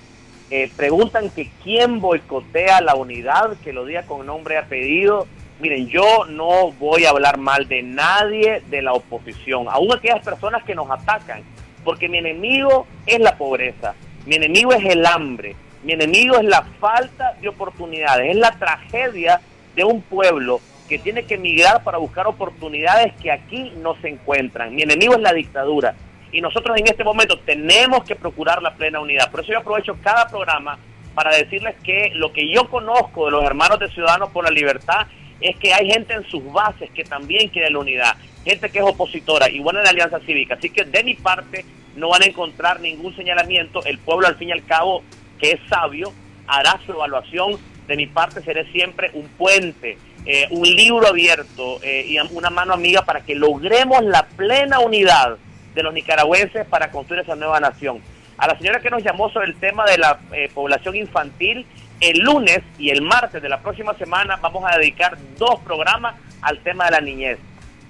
Eh, 0.51 0.71
preguntan 0.77 1.31
que 1.31 1.51
quién 1.65 2.03
boicotea 2.03 2.83
la 2.83 2.97
unidad, 2.97 3.57
que 3.65 3.73
lo 3.73 3.87
diga 3.87 4.03
con 4.03 4.27
nombre 4.27 4.57
y 4.57 4.59
apellido. 4.59 5.27
Miren, 5.59 5.89
yo 5.89 6.27
no 6.27 6.71
voy 6.73 7.07
a 7.07 7.11
hablar 7.11 7.39
mal 7.39 7.67
de 7.67 7.83
nadie 7.83 8.63
de 8.69 8.83
la 8.83 8.93
oposición, 8.93 9.69
aún 9.71 9.95
aquellas 9.95 10.23
personas 10.23 10.63
que 10.65 10.75
nos 10.75 10.91
atacan, 10.91 11.41
porque 11.83 12.07
mi 12.07 12.19
enemigo 12.19 12.87
es 13.07 13.19
la 13.21 13.39
pobreza, 13.39 13.95
mi 14.27 14.37
enemigo 14.37 14.75
es 14.75 14.85
el 14.85 15.07
hambre, 15.07 15.57
mi 15.83 15.95
enemigo 15.95 16.37
es 16.37 16.45
la 16.45 16.61
falta 16.79 17.33
de 17.41 17.49
oportunidades, 17.49 18.33
es 18.33 18.37
la 18.37 18.51
tragedia 18.59 19.41
de 19.75 19.85
un 19.85 20.03
pueblo 20.03 20.61
que 20.89 20.99
tiene 20.99 21.25
que 21.25 21.35
emigrar 21.35 21.83
para 21.83 21.99
buscar 21.99 22.27
oportunidades 22.27 23.13
que 23.23 23.31
aquí 23.31 23.73
no 23.83 23.97
se 24.01 24.09
encuentran. 24.09 24.75
Mi 24.75 24.83
enemigo 24.83 25.15
es 25.15 25.21
la 25.21 25.33
dictadura. 25.33 25.95
Y 26.33 26.41
nosotros 26.41 26.77
en 26.79 26.87
este 26.87 27.05
momento 27.05 27.39
tenemos 27.39 28.05
que 28.05 28.17
procurar 28.17 28.63
la 28.63 28.75
plena 28.75 29.01
unidad. 29.01 29.31
Por 29.31 29.41
eso 29.41 29.53
yo 29.53 29.59
aprovecho 29.59 29.97
cada 30.03 30.29
programa 30.29 30.79
para 31.15 31.35
decirles 31.35 31.75
que 31.83 32.11
lo 32.15 32.33
que 32.33 32.53
yo 32.53 32.69
conozco 32.69 33.25
de 33.27 33.31
los 33.31 33.45
hermanos 33.45 33.79
de 33.79 33.89
Ciudadanos 33.91 34.31
por 34.31 34.45
la 34.45 34.51
Libertad 34.51 35.07
es 35.41 35.57
que 35.57 35.73
hay 35.73 35.91
gente 35.91 36.15
en 36.15 36.25
sus 36.29 36.45
bases 36.53 36.91
que 36.91 37.05
también 37.05 37.49
quiere 37.49 37.71
la 37.71 37.79
unidad, 37.79 38.17
gente 38.45 38.71
que 38.71 38.79
es 38.79 38.85
opositora, 38.85 39.49
igual 39.51 39.77
en 39.77 39.85
la 39.85 39.91
Alianza 39.91 40.21
Cívica. 40.21 40.55
Así 40.55 40.71
que 40.71 40.85
de 40.85 41.05
mi 41.05 41.15
parte 41.15 41.65
no 41.95 42.11
van 42.11 42.23
a 42.23 42.27
encontrar 42.27 42.81
ningún 42.81 43.15
señalamiento. 43.17 43.85
El 43.85 43.99
pueblo, 43.99 44.27
al 44.27 44.37
fin 44.37 44.51
y 44.51 44.53
al 44.53 44.65
cabo, 44.65 45.03
que 45.39 45.53
es 45.53 45.61
sabio, 45.69 46.13
hará 46.47 46.79
su 46.85 46.93
evaluación. 46.93 47.59
De 47.87 47.97
mi 47.97 48.07
parte 48.07 48.43
seré 48.43 48.71
siempre 48.73 49.11
un 49.15 49.29
puente 49.29 49.97
eh, 50.29 50.49
un 50.51 50.65
libro 50.65 51.07
abierto 51.07 51.79
eh, 51.85 52.05
y 52.09 52.19
una 52.19 52.51
mano 52.51 52.75
amiga 52.75 53.03
para 53.03 53.21
que 53.21 53.37
logremos 53.37 54.03
la 54.03 54.27
plena 54.27 54.81
unidad 54.81 55.37
de 55.73 55.83
los 55.85 55.95
nicaragüenses 55.95 56.67
para 56.67 56.91
construir 56.91 57.23
esa 57.23 57.37
nueva 57.37 57.61
nación. 57.61 58.01
A 58.37 58.49
la 58.49 58.59
señora 58.59 58.81
que 58.81 58.91
nos 58.91 59.05
llamó 59.05 59.31
sobre 59.31 59.47
el 59.47 59.55
tema 59.55 59.85
de 59.85 59.99
la 59.99 60.19
eh, 60.33 60.51
población 60.53 60.97
infantil, 60.97 61.65
el 62.01 62.19
lunes 62.19 62.61
y 62.77 62.91
el 62.91 63.03
martes 63.03 63.41
de 63.41 63.49
la 63.49 63.61
próxima 63.61 63.95
semana 63.95 64.37
vamos 64.43 64.65
a 64.67 64.77
dedicar 64.77 65.17
dos 65.39 65.61
programas 65.61 66.17
al 66.43 66.59
tema 66.59 66.87
de 66.87 66.91
la 66.91 67.01
niñez. 67.01 67.39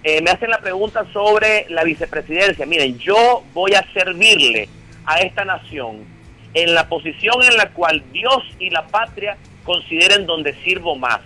me 0.04 0.30
hacen 0.30 0.50
la 0.50 0.58
pregunta 0.58 1.06
sobre 1.14 1.66
la 1.70 1.84
vicepresidencia. 1.84 2.66
Miren, 2.66 2.98
yo 2.98 3.44
voy 3.54 3.72
a 3.74 3.84
servirle 3.94 4.68
a 5.06 5.20
esta 5.20 5.46
nación 5.46 6.04
en 6.52 6.74
la 6.74 6.86
posición 6.86 7.42
en 7.42 7.56
la 7.56 7.70
cual 7.70 8.04
Dios 8.12 8.44
y 8.58 8.68
la 8.68 8.86
patria 8.86 9.38
consideren 9.64 10.26
donde 10.26 10.52
sirvo 10.62 10.96
más 10.96 11.20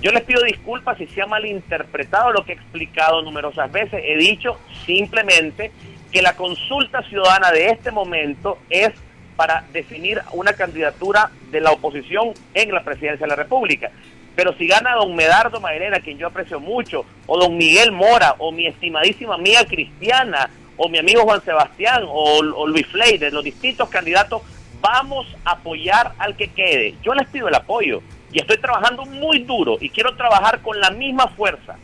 Yo 0.00 0.12
les 0.12 0.22
pido 0.24 0.42
disculpas 0.42 0.98
si 0.98 1.06
se 1.06 1.22
ha 1.22 1.26
malinterpretado 1.26 2.32
lo 2.32 2.44
que 2.44 2.52
he 2.52 2.54
explicado 2.56 3.22
numerosas 3.22 3.70
veces. 3.72 4.02
He 4.04 4.16
dicho 4.16 4.58
simplemente 4.84 5.72
que 6.12 6.22
la 6.22 6.36
consulta 6.36 7.02
ciudadana 7.02 7.50
de 7.50 7.68
este 7.68 7.90
momento 7.90 8.58
es 8.68 8.90
para 9.36 9.64
definir 9.72 10.20
una 10.32 10.52
candidatura 10.52 11.30
de 11.50 11.60
la 11.60 11.72
oposición 11.72 12.32
en 12.54 12.72
la 12.72 12.84
presidencia 12.84 13.26
de 13.26 13.30
la 13.30 13.36
República. 13.36 13.90
Pero 14.34 14.54
si 14.54 14.66
gana 14.66 14.94
don 14.94 15.14
Medardo 15.14 15.60
Mairena, 15.60 16.00
quien 16.00 16.18
yo 16.18 16.26
aprecio 16.26 16.60
mucho, 16.60 17.06
o 17.26 17.38
don 17.38 17.56
Miguel 17.56 17.90
Mora, 17.90 18.34
o 18.38 18.52
mi 18.52 18.66
estimadísima 18.66 19.34
amiga 19.34 19.64
Cristiana, 19.64 20.50
o 20.76 20.90
mi 20.90 20.98
amigo 20.98 21.22
Juan 21.22 21.42
Sebastián, 21.42 22.04
o, 22.06 22.66
Luis 22.66 22.86
Fley, 22.88 23.16
de 23.16 23.30
los 23.30 23.42
distintos 23.42 23.88
candidatos, 23.88 24.42
vamos 24.80 25.26
a 25.44 25.52
apoyar 25.52 26.12
al 26.18 26.36
que 26.36 26.48
quede. 26.48 26.94
Yo 27.02 27.14
les 27.14 27.26
pido 27.28 27.48
el 27.48 27.54
apoyo 27.54 28.02
y 28.32 28.40
estoy 28.40 28.58
trabajando 28.58 29.04
muy 29.06 29.40
duro 29.40 29.76
y 29.80 29.90
quiero 29.90 30.16
trabajar 30.16 30.60
con 30.62 30.80
la 30.80 30.90
misma 30.90 31.28
fuerza 31.28 31.76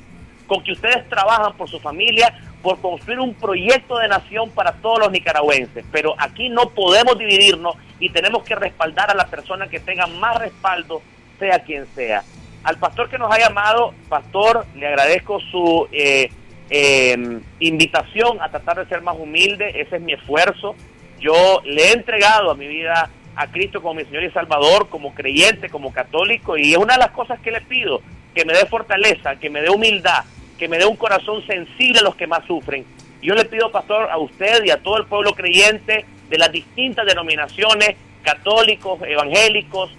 con 0.52 0.62
que 0.62 0.72
ustedes 0.72 1.08
trabajan 1.08 1.54
por 1.56 1.70
su 1.70 1.80
familia, 1.80 2.34
por 2.62 2.78
construir 2.80 3.20
un 3.20 3.32
proyecto 3.34 3.96
de 3.96 4.08
nación 4.08 4.50
para 4.50 4.72
todos 4.72 4.98
los 4.98 5.10
nicaragüenses. 5.10 5.82
Pero 5.90 6.14
aquí 6.18 6.50
no 6.50 6.68
podemos 6.70 7.18
dividirnos 7.18 7.76
y 7.98 8.10
tenemos 8.10 8.42
que 8.44 8.54
respaldar 8.54 9.10
a 9.10 9.14
la 9.14 9.26
persona 9.28 9.68
que 9.68 9.80
tenga 9.80 10.06
más 10.06 10.36
respaldo, 10.38 11.00
sea 11.38 11.60
quien 11.60 11.86
sea. 11.94 12.22
Al 12.64 12.78
pastor 12.78 13.08
que 13.08 13.16
nos 13.16 13.32
ha 13.34 13.38
llamado, 13.38 13.94
pastor, 14.10 14.66
le 14.76 14.88
agradezco 14.88 15.40
su 15.40 15.88
eh, 15.90 16.30
eh, 16.68 17.40
invitación 17.60 18.40
a 18.40 18.50
tratar 18.50 18.78
de 18.78 18.86
ser 18.86 19.00
más 19.00 19.16
humilde, 19.18 19.80
ese 19.80 19.96
es 19.96 20.02
mi 20.02 20.12
esfuerzo. 20.12 20.76
Yo 21.18 21.62
le 21.64 21.88
he 21.88 21.92
entregado 21.92 22.50
a 22.50 22.54
mi 22.54 22.66
vida 22.66 23.08
a 23.36 23.46
Cristo 23.46 23.80
como 23.80 23.94
mi 23.94 24.04
Señor 24.04 24.24
y 24.24 24.30
Salvador, 24.30 24.88
como 24.88 25.14
creyente, 25.14 25.68
como 25.68 25.92
católico, 25.92 26.56
y 26.56 26.72
es 26.72 26.78
una 26.78 26.94
de 26.94 27.00
las 27.00 27.10
cosas 27.10 27.40
que 27.40 27.50
le 27.50 27.60
pido, 27.60 28.02
que 28.34 28.44
me 28.44 28.52
dé 28.52 28.66
fortaleza, 28.66 29.36
que 29.36 29.50
me 29.50 29.62
dé 29.62 29.70
humildad, 29.70 30.24
que 30.58 30.68
me 30.68 30.78
dé 30.78 30.86
un 30.86 30.96
corazón 30.96 31.44
sensible 31.46 32.00
a 32.00 32.02
los 32.02 32.14
que 32.14 32.26
más 32.26 32.44
sufren. 32.46 32.84
Yo 33.22 33.34
le 33.34 33.44
pido, 33.44 33.70
pastor, 33.70 34.10
a 34.10 34.18
usted 34.18 34.64
y 34.64 34.70
a 34.70 34.82
todo 34.82 34.98
el 34.98 35.06
pueblo 35.06 35.32
creyente 35.34 36.04
de 36.28 36.38
las 36.38 36.50
distintas 36.50 37.06
denominaciones, 37.06 37.96
católicos, 38.22 39.00
evangélicos, 39.02 39.90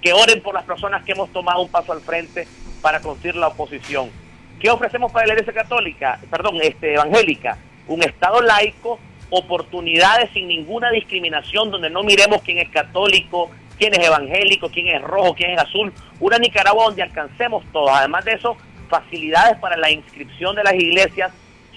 que 0.00 0.12
oren 0.12 0.40
por 0.42 0.54
las 0.54 0.64
personas 0.64 1.04
que 1.04 1.12
hemos 1.12 1.32
tomado 1.32 1.62
un 1.62 1.68
paso 1.68 1.92
al 1.92 2.00
frente 2.00 2.46
para 2.80 3.00
construir 3.00 3.36
la 3.36 3.48
oposición. 3.48 4.10
¿Qué 4.60 4.70
ofrecemos 4.70 5.12
para 5.12 5.26
la 5.26 5.34
Iglesia 5.34 5.52
Católica? 5.52 6.20
Perdón, 6.30 6.58
este, 6.62 6.94
evangélica. 6.94 7.58
Un 7.86 8.02
Estado 8.02 8.40
laico 8.40 8.98
oportunidades 9.30 10.30
sin 10.32 10.48
ninguna 10.48 10.90
discriminación, 10.90 11.70
donde 11.70 11.90
no 11.90 12.02
miremos 12.02 12.42
quién 12.42 12.58
es 12.58 12.68
católico, 12.70 13.50
quién 13.78 13.94
es 13.94 14.06
evangélico, 14.06 14.68
quién 14.70 14.88
es 14.88 15.02
rojo, 15.02 15.34
quién 15.34 15.52
es 15.52 15.60
azul. 15.60 15.92
Una 16.20 16.38
Nicaragua 16.38 16.86
donde 16.86 17.02
alcancemos 17.02 17.64
todos. 17.72 17.90
Además 17.92 18.24
de 18.24 18.32
eso, 18.32 18.56
facilidades 18.88 19.58
para 19.58 19.76
la 19.76 19.90
inscripción 19.90 20.56
de 20.56 20.64
las 20.64 20.74
iglesias 20.74 21.32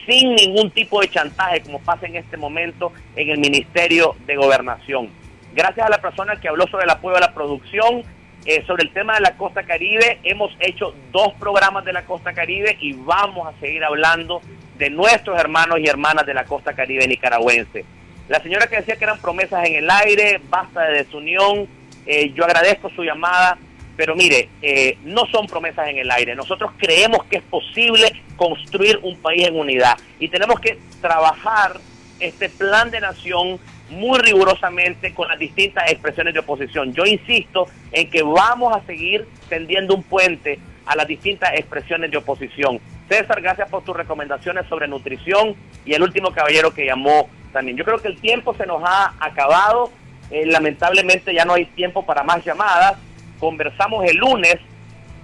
sin 0.08 0.34
ningún 0.34 0.72
tipo 0.72 1.00
de 1.02 1.10
chantaje, 1.10 1.62
como 1.62 1.80
pasa 1.80 2.08
en 2.08 2.16
este 2.16 2.38
momento 2.38 2.92
en 3.16 3.30
el 3.30 3.40
Ministerio 3.40 4.16
de 4.26 4.36
Gobernación. 4.36 5.10
Gracias 5.54 5.86
a 5.86 5.90
la 5.90 6.02
persona 6.02 6.38
que 6.38 6.48
habló 6.48 6.66
sobre 6.68 6.86
el 6.86 6.90
apoyo 6.90 7.18
a 7.18 7.20
la 7.20 7.34
producción, 7.34 8.04
eh, 8.46 8.64
sobre 8.66 8.84
el 8.84 8.94
tema 8.94 9.16
de 9.16 9.22
la 9.22 9.38
costa 9.38 9.64
caribe, 9.64 10.20
hemos 10.24 10.52
hecho 10.60 10.96
dos 11.12 11.34
programas 11.40 11.86
de 11.86 11.94
la 11.94 12.06
costa 12.06 12.34
caribe 12.34 12.78
y 12.82 12.94
vamos 12.94 13.48
a 13.48 13.60
seguir 13.60 13.84
hablando 13.84 14.42
de 14.82 14.89
nuestros 14.89 15.39
hermanos 15.39 15.78
y 15.80 15.88
hermanas 15.88 16.26
de 16.26 16.34
la 16.34 16.44
costa 16.44 16.74
caribe 16.74 17.08
nicaragüense. 17.08 17.86
La 18.28 18.41
señora 18.41 18.65
que 18.65 18.78
decía 18.78 18.96
que 18.96 19.04
eran 19.04 19.22
promesas 19.22 19.63
en 19.67 19.76
el 19.76 19.88
aire, 19.91 20.41
basta 20.50 20.82
de 20.86 21.04
desunión, 21.04 21.67
eh, 22.08 22.32
yo 22.34 22.46
agradezco 22.46 22.89
su 22.89 23.04
llamada, 23.04 23.60
pero 23.96 24.15
mire, 24.15 24.50
eh, 24.60 24.98
no 25.04 25.28
son 25.28 25.46
promesas 25.46 25.88
en 25.88 26.00
el 26.00 26.10
aire. 26.10 26.34
Nosotros 26.34 26.72
creemos 26.80 27.26
que 27.26 27.38
es 27.38 27.44
posible 27.44 28.12
construir 28.36 29.00
un 29.04 29.17
país 29.17 29.48
en 29.48 29.56
unidad 29.56 30.00
y 30.20 30.30
tenemos 30.30 30.60
que 30.60 30.80
trabajar 31.00 31.80
este 32.20 32.50
plan 32.50 32.89
de 32.89 33.02
nación 33.02 33.60
muy 33.91 34.17
rigurosamente 34.17 35.13
con 35.13 35.28
las 35.28 35.38
distintas 35.38 35.91
expresiones 35.91 36.34
de 36.34 36.39
oposición. 36.39 36.91
Yo 36.91 37.06
insisto 37.06 37.67
en 37.91 38.10
que 38.10 38.24
vamos 38.24 38.76
a 38.76 38.84
seguir 38.88 39.28
tendiendo 39.48 39.94
un 39.94 40.02
puente 40.02 40.58
a 40.88 40.96
las 40.96 41.06
distintas 41.06 41.54
expresiones 41.54 42.10
de 42.10 42.17
oposición. 42.17 42.80
César, 43.12 43.41
gracias 43.41 43.69
por 43.69 43.84
tus 43.84 43.93
recomendaciones 43.93 44.65
sobre 44.69 44.88
nutrición 44.88 45.54
y 45.84 45.93
el 45.93 46.02
último 46.02 46.32
caballero 46.32 46.74
que 46.74 46.86
llamó 46.86 47.28
también. 47.52 47.76
Yo 47.76 47.84
creo 47.84 47.97
que 47.97 48.08
el 48.08 48.21
tiempo 48.21 48.54
se 48.54 48.65
nos 48.65 48.82
ha 48.86 49.13
acabado, 49.19 49.91
eh, 50.30 50.45
lamentablemente 50.45 51.34
ya 51.34 51.43
no 51.43 51.54
hay 51.54 51.65
tiempo 51.65 52.06
para 52.06 52.24
más 52.24 52.45
llamadas. 52.45 52.93
Conversamos 53.38 54.06
el 54.06 54.15
lunes, 54.15 54.56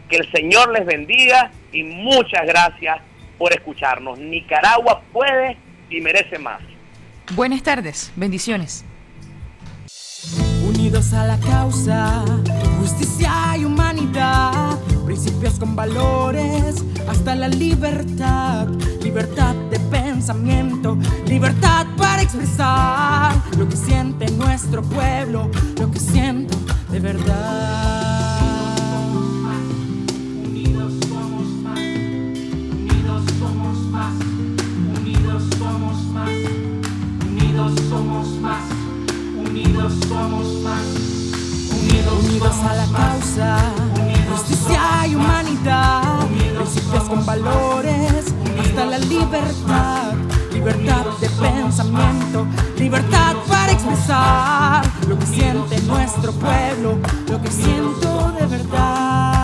que 0.09 0.17
el 0.17 0.29
Señor 0.33 0.73
les 0.73 0.85
bendiga 0.85 1.49
y 1.71 1.83
muchas 1.83 2.45
gracias 2.45 2.97
por 3.37 3.53
escucharnos. 3.53 4.19
Nicaragua 4.19 5.01
puede 5.13 5.55
y 5.89 6.01
merece 6.01 6.37
más. 6.39 6.59
Buenas 7.35 7.63
tardes, 7.63 8.11
bendiciones. 8.17 8.83
Unidos 10.67 11.13
a 11.13 11.25
la 11.25 11.39
causa, 11.39 12.25
justicia 12.79 13.55
y 13.57 13.63
humanidad, 13.63 14.66
principios 15.17 15.55
con 15.55 15.75
valores, 15.75 16.75
hasta 17.09 17.33
la 17.33 17.47
libertad, 17.47 18.67
libertad 19.01 19.55
de 19.71 19.79
pensamiento, 19.79 20.95
libertad 21.25 21.87
para 21.97 22.21
expresar 22.21 23.33
lo 23.57 23.67
que 23.67 23.75
siente 23.75 24.29
nuestro 24.31 24.83
pueblo, 24.83 25.49
lo 25.79 25.89
que 25.89 25.99
siento 25.99 26.55
de 26.91 26.99
verdad. 26.99 28.11
Unidos 30.45 30.93
somos 31.09 31.47
más, 31.63 31.79
unidos 31.79 33.23
somos 33.39 33.77
más, 33.89 34.13
unidos 34.99 35.43
somos 35.57 36.03
más 36.13 36.29
somos 37.89 38.27
más, 38.39 38.63
unidos 39.49 39.93
somos 40.07 40.61
más, 40.63 40.85
unidos, 41.71 42.55
a 42.63 42.75
la 42.75 42.85
causa, 42.97 43.57
justicia 44.37 45.07
y 45.07 45.15
humanidad, 45.15 46.27
principios 46.55 47.03
con 47.05 47.25
valores, 47.25 48.33
hasta 48.59 48.85
la 48.85 48.99
libertad, 48.99 50.13
libertad 50.53 51.05
de 51.19 51.29
pensamiento, 51.29 52.45
libertad 52.77 53.35
para 53.47 53.71
expresar 53.71 54.85
lo 55.07 55.17
que 55.17 55.25
siente 55.25 55.81
nuestro 55.81 56.31
pueblo, 56.33 56.99
lo 57.29 57.41
que 57.41 57.51
siento 57.51 58.31
de 58.39 58.45
verdad. 58.45 59.36